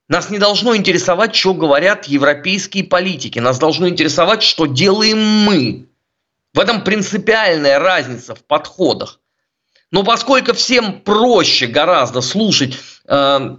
Нас 0.08 0.30
не 0.30 0.38
должно 0.38 0.76
интересовать, 0.76 1.34
что 1.34 1.54
говорят 1.54 2.04
европейские 2.04 2.84
политики. 2.84 3.38
Нас 3.38 3.58
должно 3.58 3.88
интересовать, 3.88 4.42
что 4.42 4.66
делаем 4.66 5.18
мы. 5.18 5.88
В 6.52 6.60
этом 6.60 6.84
принципиальная 6.84 7.78
разница 7.78 8.34
в 8.34 8.44
подходах. 8.44 9.21
Но 9.92 10.04
поскольку 10.04 10.54
всем 10.54 11.00
проще 11.00 11.66
гораздо 11.66 12.22
слушать, 12.22 12.78
э, 13.06 13.56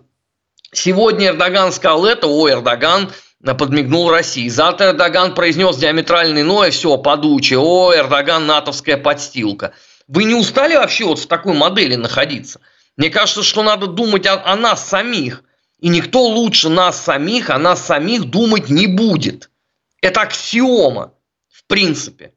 сегодня 0.74 1.28
Эрдоган 1.28 1.72
сказал 1.72 2.06
это, 2.06 2.28
о, 2.28 2.50
Эрдоган 2.50 3.12
подмигнул 3.58 4.10
России. 4.10 4.50
Завтра 4.50 4.88
Эрдоган 4.88 5.36
произнес 5.36 5.78
диаметральный 5.78 6.42
иное, 6.42 6.72
все, 6.72 6.98
подучи, 6.98 7.54
о, 7.54 7.94
Эрдоган 7.96 8.48
натовская 8.48 8.98
подстилка. 8.98 9.74
Вы 10.08 10.24
не 10.24 10.34
устали 10.34 10.76
вообще 10.76 11.06
вот 11.06 11.20
в 11.20 11.28
такой 11.28 11.54
модели 11.54 11.96
находиться? 11.96 12.60
Мне 12.98 13.12
кажется, 13.12 13.44
что 13.44 13.62
надо 13.62 13.86
думать 13.86 14.26
о, 14.26 14.44
о 14.44 14.56
нас 14.56 14.88
самих. 14.90 15.44
И 15.80 15.88
никто 15.88 16.24
лучше 16.24 16.70
нас 16.70 17.00
самих, 17.00 17.52
о 17.52 17.60
нас 17.60 17.86
самих 17.86 18.26
думать 18.26 18.70
не 18.70 18.88
будет. 18.88 19.52
Это 20.02 20.22
аксиома, 20.22 21.14
в 21.52 21.66
принципе. 21.68 22.34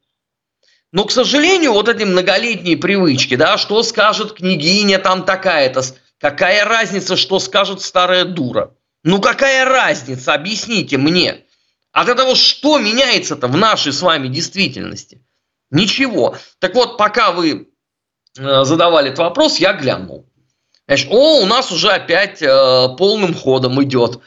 Но, 0.93 1.05
к 1.05 1.11
сожалению, 1.11 1.73
вот 1.73 1.89
эти 1.89 2.05
многолетние 2.05 2.77
привычки, 2.77 3.37
да, 3.37 3.59
что 3.59 3.83
скажет 3.83 4.33
княгиня 4.33 4.99
там 4.99 5.25
такая-то, 5.25 5.83
какая 6.19 6.65
разница, 6.65 7.17
что 7.17 7.39
скажет 7.39 7.81
старая 7.81 8.25
дура. 8.25 8.75
Ну 9.05 9.21
какая 9.21 9.65
разница, 9.65 10.35
объясните 10.35 10.97
мне. 10.97 11.45
От 11.93 12.09
этого 12.09 12.35
что 12.35 12.79
меняется-то 12.79 13.47
в 13.47 13.57
нашей 13.57 13.93
с 13.93 14.03
вами 14.03 14.29
действительности? 14.29 15.23
Ничего. 15.71 16.37
Так 16.59 16.75
вот, 16.75 16.99
пока 16.99 17.31
вы 17.31 17.69
э, 18.39 18.65
задавали 18.65 19.09
этот 19.09 19.21
вопрос, 19.21 19.59
я 19.59 19.75
глянул. 19.75 20.27
Значит, 20.89 21.09
о, 21.11 21.41
у 21.41 21.47
нас 21.47 21.71
уже 21.73 21.91
опять 21.91 22.43
э, 22.43 22.89
полным 22.99 23.33
ходом 23.33 23.83
идет. 23.83 24.19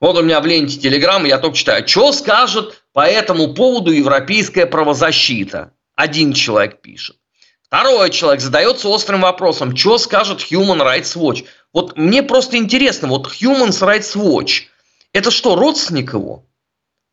Вот 0.00 0.16
у 0.16 0.22
меня 0.22 0.40
в 0.40 0.46
ленте 0.46 0.78
Телеграм, 0.78 1.24
я 1.24 1.38
только 1.38 1.56
читаю, 1.56 1.86
что 1.86 2.12
скажет 2.12 2.82
по 2.92 3.06
этому 3.06 3.52
поводу 3.54 3.90
европейская 3.90 4.64
правозащита. 4.64 5.73
Один 5.94 6.32
человек 6.32 6.80
пишет. 6.80 7.16
Второй 7.62 8.10
человек 8.10 8.40
задается 8.40 8.88
острым 8.88 9.22
вопросом, 9.22 9.76
что 9.76 9.98
скажет 9.98 10.40
Human 10.40 10.80
Rights 10.80 11.16
Watch. 11.16 11.46
Вот 11.72 11.96
мне 11.96 12.22
просто 12.22 12.56
интересно, 12.56 13.08
вот 13.08 13.26
Human 13.26 13.70
Rights 13.70 14.16
Watch, 14.16 14.64
это 15.12 15.30
что, 15.30 15.56
родственник 15.56 16.12
его? 16.12 16.46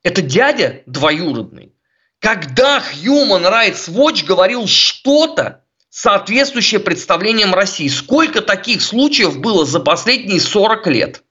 Это 0.03 0.21
дядя 0.21 0.83
двоюродный? 0.85 1.73
Когда 2.19 2.83
Human 3.03 3.43
Rights 3.43 3.89
Watch 3.89 4.25
говорил 4.25 4.67
что-то 4.67 5.61
соответствующее 5.91 6.79
представлениям 6.79 7.53
России. 7.53 7.87
Сколько 7.87 8.41
таких 8.41 8.81
случаев 8.81 9.39
было 9.39 9.65
за 9.65 9.79
последние 9.79 10.39
40 10.39 10.87
лет? 10.87 11.23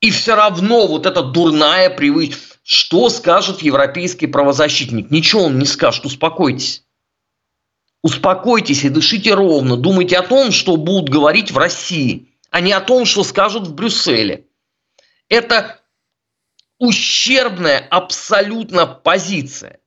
И 0.00 0.10
все 0.10 0.34
равно 0.34 0.86
вот 0.86 1.06
эта 1.06 1.22
дурная 1.22 1.90
привычка. 1.90 2.56
Что 2.62 3.08
скажет 3.10 3.62
европейский 3.62 4.26
правозащитник? 4.26 5.10
Ничего 5.10 5.44
он 5.44 5.58
не 5.58 5.66
скажет, 5.66 6.04
успокойтесь. 6.04 6.84
Успокойтесь 8.02 8.84
и 8.84 8.88
дышите 8.88 9.34
ровно. 9.34 9.76
Думайте 9.76 10.16
о 10.18 10.22
том, 10.22 10.52
что 10.52 10.76
будут 10.76 11.08
говорить 11.08 11.50
в 11.50 11.58
России, 11.58 12.34
а 12.50 12.60
не 12.60 12.72
о 12.72 12.80
том, 12.80 13.04
что 13.04 13.24
скажут 13.24 13.66
в 13.66 13.74
Брюсселе. 13.74 14.46
Это 15.28 15.80
ущербная 16.78 17.78
абсолютно 17.90 18.86
позиция. 18.86 19.80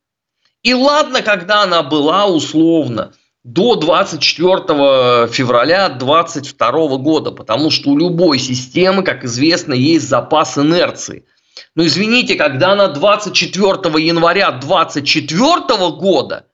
И 0.64 0.74
ладно, 0.74 1.22
когда 1.22 1.64
она 1.64 1.84
была 1.84 2.26
условно 2.26 3.14
до 3.44 3.76
24 3.76 5.28
февраля 5.28 5.90
2022 5.90 6.98
года, 6.98 7.32
потому 7.32 7.72
что 7.72 7.92
у 7.92 7.98
любой 7.98 8.40
системы, 8.40 9.04
как 9.04 9.24
известно, 9.24 9.74
есть 9.74 10.08
запас 10.08 10.58
инерции. 10.58 11.26
Но 11.76 11.86
извините, 11.86 12.36
когда 12.36 12.74
она 12.74 12.88
24 12.88 13.72
января 14.04 14.52
2024 14.52 15.90
года, 15.92 16.46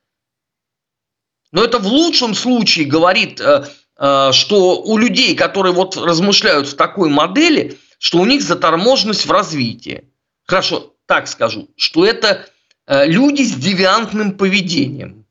но 1.52 1.64
это 1.64 1.78
в 1.78 1.86
лучшем 1.86 2.34
случае 2.34 2.86
говорит, 2.86 3.40
э, 3.40 3.64
э, 3.98 4.32
что 4.32 4.82
у 4.82 4.98
людей, 4.98 5.34
которые 5.34 5.72
вот 5.72 5.96
размышляют 5.96 6.68
в 6.68 6.76
такой 6.76 7.08
модели, 7.08 7.78
что 7.98 8.18
у 8.18 8.26
них 8.26 8.42
заторможенность 8.42 9.26
в 9.26 9.30
развитии. 9.30 10.10
Хорошо, 10.46 10.94
так 11.06 11.28
скажу, 11.28 11.68
что 11.76 12.04
это 12.04 12.46
э, 12.86 13.06
люди 13.06 13.42
с 13.42 13.54
девиантным 13.54 14.36
поведением, 14.36 15.25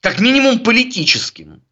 как 0.00 0.20
минимум 0.20 0.60
политическим. 0.60 1.62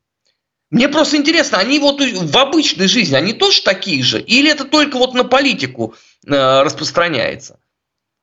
Мне 0.71 0.89
просто 0.89 1.17
интересно, 1.17 1.59
они 1.59 1.79
вот 1.79 2.01
в 2.01 2.37
обычной 2.37 2.89
жизни, 2.89 3.15
они 3.15 3.33
тоже 3.33 3.63
такие 3.63 4.03
же? 4.03 4.21
Или 4.21 4.51
это 4.51 4.65
только 4.65 4.99
вот 4.99 5.15
на 5.15 5.25
политику 5.25 5.95
распространяется? 6.27 7.61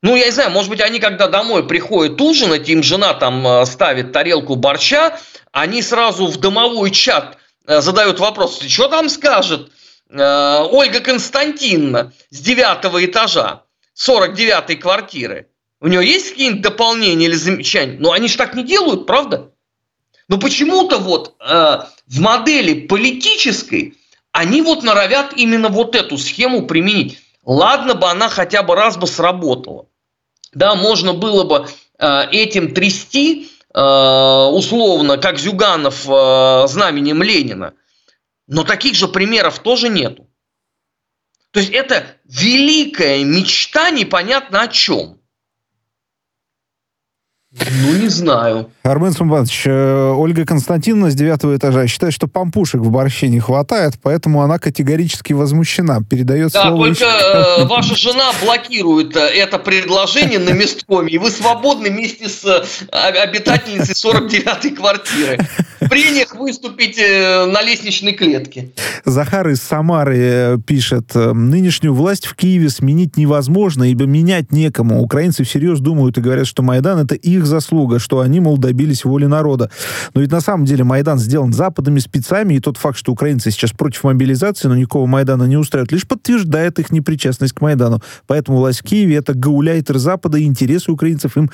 Ну, 0.01 0.15
я 0.15 0.25
не 0.25 0.31
знаю, 0.31 0.49
может 0.49 0.69
быть, 0.69 0.81
они 0.81 0.99
когда 0.99 1.27
домой 1.27 1.67
приходят 1.67 2.19
ужинать, 2.19 2.67
им 2.67 2.81
жена 2.81 3.13
там 3.13 3.65
ставит 3.65 4.11
тарелку 4.11 4.55
борща, 4.55 5.19
они 5.51 5.81
сразу 5.81 6.27
в 6.27 6.37
домовой 6.37 6.91
чат 6.91 7.37
э, 7.67 7.81
задают 7.81 8.19
вопрос, 8.19 8.61
что 8.61 8.87
там 8.87 9.09
скажет 9.09 9.71
э, 10.09 10.67
Ольга 10.71 11.01
Константиновна 11.01 12.13
с 12.29 12.39
девятого 12.39 13.03
этажа, 13.03 13.63
49-й 13.95 14.75
квартиры. 14.77 15.49
У 15.81 15.87
нее 15.87 16.05
есть 16.05 16.31
какие-нибудь 16.31 16.61
дополнения 16.61 17.25
или 17.25 17.35
замечания? 17.35 17.97
Но 17.99 18.11
они 18.11 18.27
же 18.27 18.37
так 18.37 18.55
не 18.55 18.63
делают, 18.63 19.05
правда? 19.05 19.50
Но 20.31 20.39
почему-то 20.39 20.97
вот 20.97 21.35
э, 21.39 21.77
в 22.07 22.19
модели 22.19 22.87
политической 22.87 23.97
они 24.31 24.63
вот 24.63 24.81
норовят 24.81 25.33
именно 25.35 25.69
вот 25.69 25.95
эту 25.95 26.17
схему 26.17 26.65
применить. 26.65 27.19
Ладно 27.43 27.93
бы 27.93 28.09
она 28.09 28.29
хотя 28.29 28.63
бы 28.63 28.73
раз 28.75 28.97
бы 28.97 29.05
сработала. 29.05 29.87
Да, 30.53 30.73
можно 30.73 31.13
было 31.13 31.43
бы 31.43 31.67
э, 31.99 32.29
этим 32.31 32.73
трясти, 32.73 33.51
Э, 33.73 34.49
условно, 34.51 35.17
как 35.17 35.39
Зюганов 35.39 36.05
э, 36.07 36.67
знаменем 36.67 37.23
Ленина. 37.23 37.73
Но 38.47 38.63
таких 38.63 38.95
же 38.95 39.07
примеров 39.07 39.59
тоже 39.59 39.87
нету. 39.87 40.27
То 41.51 41.61
есть 41.61 41.71
это 41.71 42.17
великая 42.25 43.23
мечта 43.23 43.89
непонятно 43.91 44.63
о 44.63 44.67
чем. 44.67 45.20
Ну, 47.53 47.97
не 47.97 48.07
знаю. 48.07 48.69
Армен 48.83 49.11
Сумбанович, 49.11 49.63
э, 49.65 50.13
Ольга 50.15 50.45
Константиновна 50.45 51.11
с 51.11 51.15
девятого 51.15 51.57
этажа 51.57 51.85
считает, 51.85 52.13
что 52.13 52.27
помпушек 52.27 52.79
в 52.79 52.89
борще 52.89 53.27
не 53.27 53.41
хватает, 53.41 53.95
поэтому 54.01 54.41
она 54.41 54.57
категорически 54.57 55.33
возмущена. 55.33 55.99
Передает 56.01 56.53
да, 56.53 56.69
слово... 56.69 56.85
только 56.85 57.03
э, 57.03 57.65
ваша 57.65 57.95
жена 57.95 58.31
блокирует 58.41 59.17
э, 59.17 59.19
это 59.19 59.59
предложение 59.59 60.39
на 60.39 60.51
месткоме, 60.51 61.11
и 61.11 61.17
вы 61.17 61.29
свободны 61.29 61.89
вместе 61.89 62.29
с 62.29 62.45
обитательницей 62.89 63.95
49-й 63.95 64.69
квартиры. 64.69 65.39
При 65.89 66.09
них 66.11 66.33
выступить 66.35 66.97
на 66.97 67.61
лестничной 67.61 68.13
клетке. 68.13 68.71
Захар 69.03 69.49
из 69.49 69.61
Самары 69.61 70.57
пишет, 70.65 71.15
нынешнюю 71.15 71.93
власть 71.93 72.27
в 72.27 72.35
Киеве 72.35 72.69
сменить 72.69 73.17
невозможно, 73.17 73.83
ибо 73.83 74.05
менять 74.05 74.51
некому. 74.51 75.01
Украинцы 75.01 75.43
всерьез 75.43 75.79
думают 75.79 76.17
и 76.17 76.21
говорят, 76.21 76.47
что 76.47 76.63
Майдан 76.63 76.99
это 76.99 77.15
их 77.15 77.40
заслуга, 77.45 77.99
что 77.99 78.19
они, 78.19 78.39
мол, 78.39 78.57
добились 78.57 79.05
воли 79.05 79.25
народа. 79.25 79.71
Но 80.13 80.21
ведь 80.21 80.31
на 80.31 80.41
самом 80.41 80.65
деле 80.65 80.83
Майдан 80.83 81.19
сделан 81.19 81.53
западными 81.53 81.99
спецами, 81.99 82.55
и 82.55 82.59
тот 82.59 82.77
факт, 82.77 82.97
что 82.97 83.11
украинцы 83.11 83.51
сейчас 83.51 83.71
против 83.71 84.03
мобилизации, 84.03 84.67
но 84.67 84.75
никакого 84.75 85.05
Майдана 85.05 85.43
не 85.43 85.57
устраивает, 85.57 85.91
лишь 85.91 86.07
подтверждает 86.07 86.79
их 86.79 86.91
непричастность 86.91 87.53
к 87.53 87.61
Майдану. 87.61 88.01
Поэтому 88.27 88.57
власть 88.57 88.81
в 88.81 88.83
Киеве 88.83 89.15
это 89.17 89.33
гауляйтер 89.33 89.97
Запада, 89.97 90.37
и 90.37 90.43
интересы 90.43 90.91
украинцев 90.91 91.37
им 91.37 91.49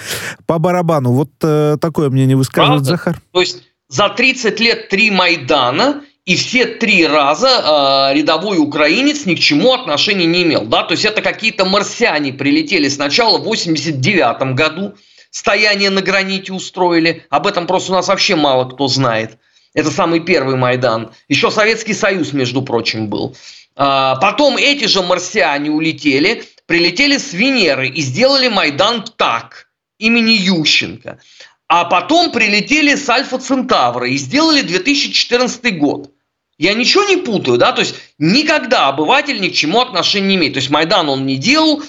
по 0.45 0.59
барабану. 0.59 1.11
Вот 1.11 1.31
э, 1.41 1.77
такое 1.79 2.09
мнение 2.09 2.35
высказывает 2.35 2.83
Правда? 2.83 2.89
Захар. 2.89 3.21
То 3.31 3.39
есть 3.39 3.63
за 3.89 4.09
30 4.09 4.59
лет 4.59 4.89
три 4.89 5.11
Майдана, 5.11 6.01
и 6.27 6.35
все 6.35 6.65
три 6.65 7.07
раза 7.07 8.11
э, 8.11 8.17
рядовой 8.17 8.57
украинец 8.57 9.25
ни 9.25 9.35
к 9.35 9.39
чему 9.39 9.73
отношения 9.73 10.25
не 10.25 10.43
имел. 10.43 10.65
Да? 10.65 10.83
То 10.83 10.91
есть 10.91 11.05
это 11.05 11.21
какие-то 11.21 11.63
марсиане 11.63 12.33
прилетели 12.33 12.89
сначала 12.89 13.37
в 13.37 13.43
89 13.45 14.53
году, 14.53 14.95
стояние 15.29 15.89
на 15.89 16.01
граните 16.01 16.53
устроили. 16.53 17.25
Об 17.29 17.47
этом 17.47 17.67
просто 17.67 17.91
у 17.91 17.95
нас 17.95 18.07
вообще 18.07 18.35
мало 18.35 18.69
кто 18.69 18.87
знает. 18.87 19.37
Это 19.73 19.91
самый 19.91 20.21
первый 20.21 20.55
Майдан. 20.55 21.11
Еще 21.27 21.51
Советский 21.51 21.93
Союз, 21.93 22.33
между 22.33 22.61
прочим, 22.61 23.09
был. 23.09 23.35
А, 23.75 24.15
потом 24.15 24.57
эти 24.57 24.85
же 24.85 25.03
марсиане 25.03 25.69
улетели, 25.69 26.43
прилетели 26.65 27.17
с 27.17 27.33
Венеры 27.33 27.87
и 27.87 28.01
сделали 28.01 28.47
Майдан 28.47 29.05
так, 29.15 29.67
имени 29.99 30.31
Ющенко. 30.31 31.19
А 31.67 31.85
потом 31.85 32.31
прилетели 32.31 32.95
с 32.95 33.07
Альфа 33.09 33.37
Центавра 33.39 34.07
и 34.07 34.17
сделали 34.17 34.61
2014 34.61 35.77
год. 35.77 36.11
Я 36.57 36.73
ничего 36.73 37.03
не 37.03 37.17
путаю, 37.17 37.57
да, 37.57 37.71
то 37.71 37.81
есть 37.81 37.95
никогда 38.17 38.87
обыватель 38.87 39.39
ни 39.39 39.49
к 39.49 39.53
чему 39.53 39.79
отношения 39.79 40.27
не 40.27 40.35
имеет. 40.37 40.53
То 40.53 40.59
есть 40.59 40.71
Майдан 40.71 41.07
он 41.07 41.25
не 41.27 41.37
делал, 41.37 41.83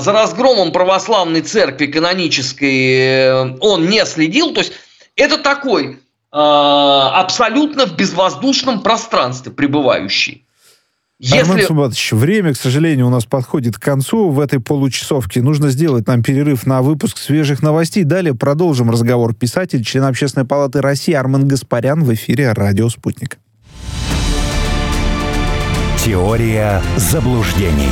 за 0.00 0.12
разгромом 0.12 0.72
православной 0.72 1.40
церкви 1.40 1.86
канонической 1.86 2.96
э, 2.96 3.56
он 3.60 3.88
не 3.88 4.04
следил. 4.04 4.52
То 4.52 4.60
есть 4.60 4.72
это 5.16 5.38
такой 5.38 5.98
а, 6.30 7.20
абсолютно 7.20 7.86
в 7.86 7.96
безвоздушном 7.96 8.82
пространстве 8.82 9.50
пребывающий. 9.50 10.44
Если... 11.18 11.38
Армен 11.38 11.66
Субатович, 11.66 12.12
время, 12.12 12.52
к 12.52 12.56
сожалению, 12.56 13.08
у 13.08 13.10
нас 13.10 13.24
подходит 13.24 13.76
к 13.76 13.82
концу 13.82 14.28
в 14.28 14.38
этой 14.38 14.60
получасовке. 14.60 15.42
Нужно 15.42 15.70
сделать 15.70 16.06
нам 16.06 16.22
перерыв 16.22 16.64
на 16.64 16.80
выпуск 16.80 17.18
свежих 17.18 17.60
новостей. 17.60 18.04
Далее 18.04 18.34
продолжим 18.34 18.90
разговор. 18.90 19.34
Писатель, 19.34 19.84
член 19.84 20.04
Общественной 20.04 20.46
палаты 20.46 20.80
России 20.80 21.14
Армен 21.14 21.48
Гаспарян 21.48 22.04
в 22.04 22.14
эфире 22.14 22.52
«Радио 22.52 22.88
Спутник». 22.88 23.38
Теория 26.04 26.80
заблуждений. 26.96 27.90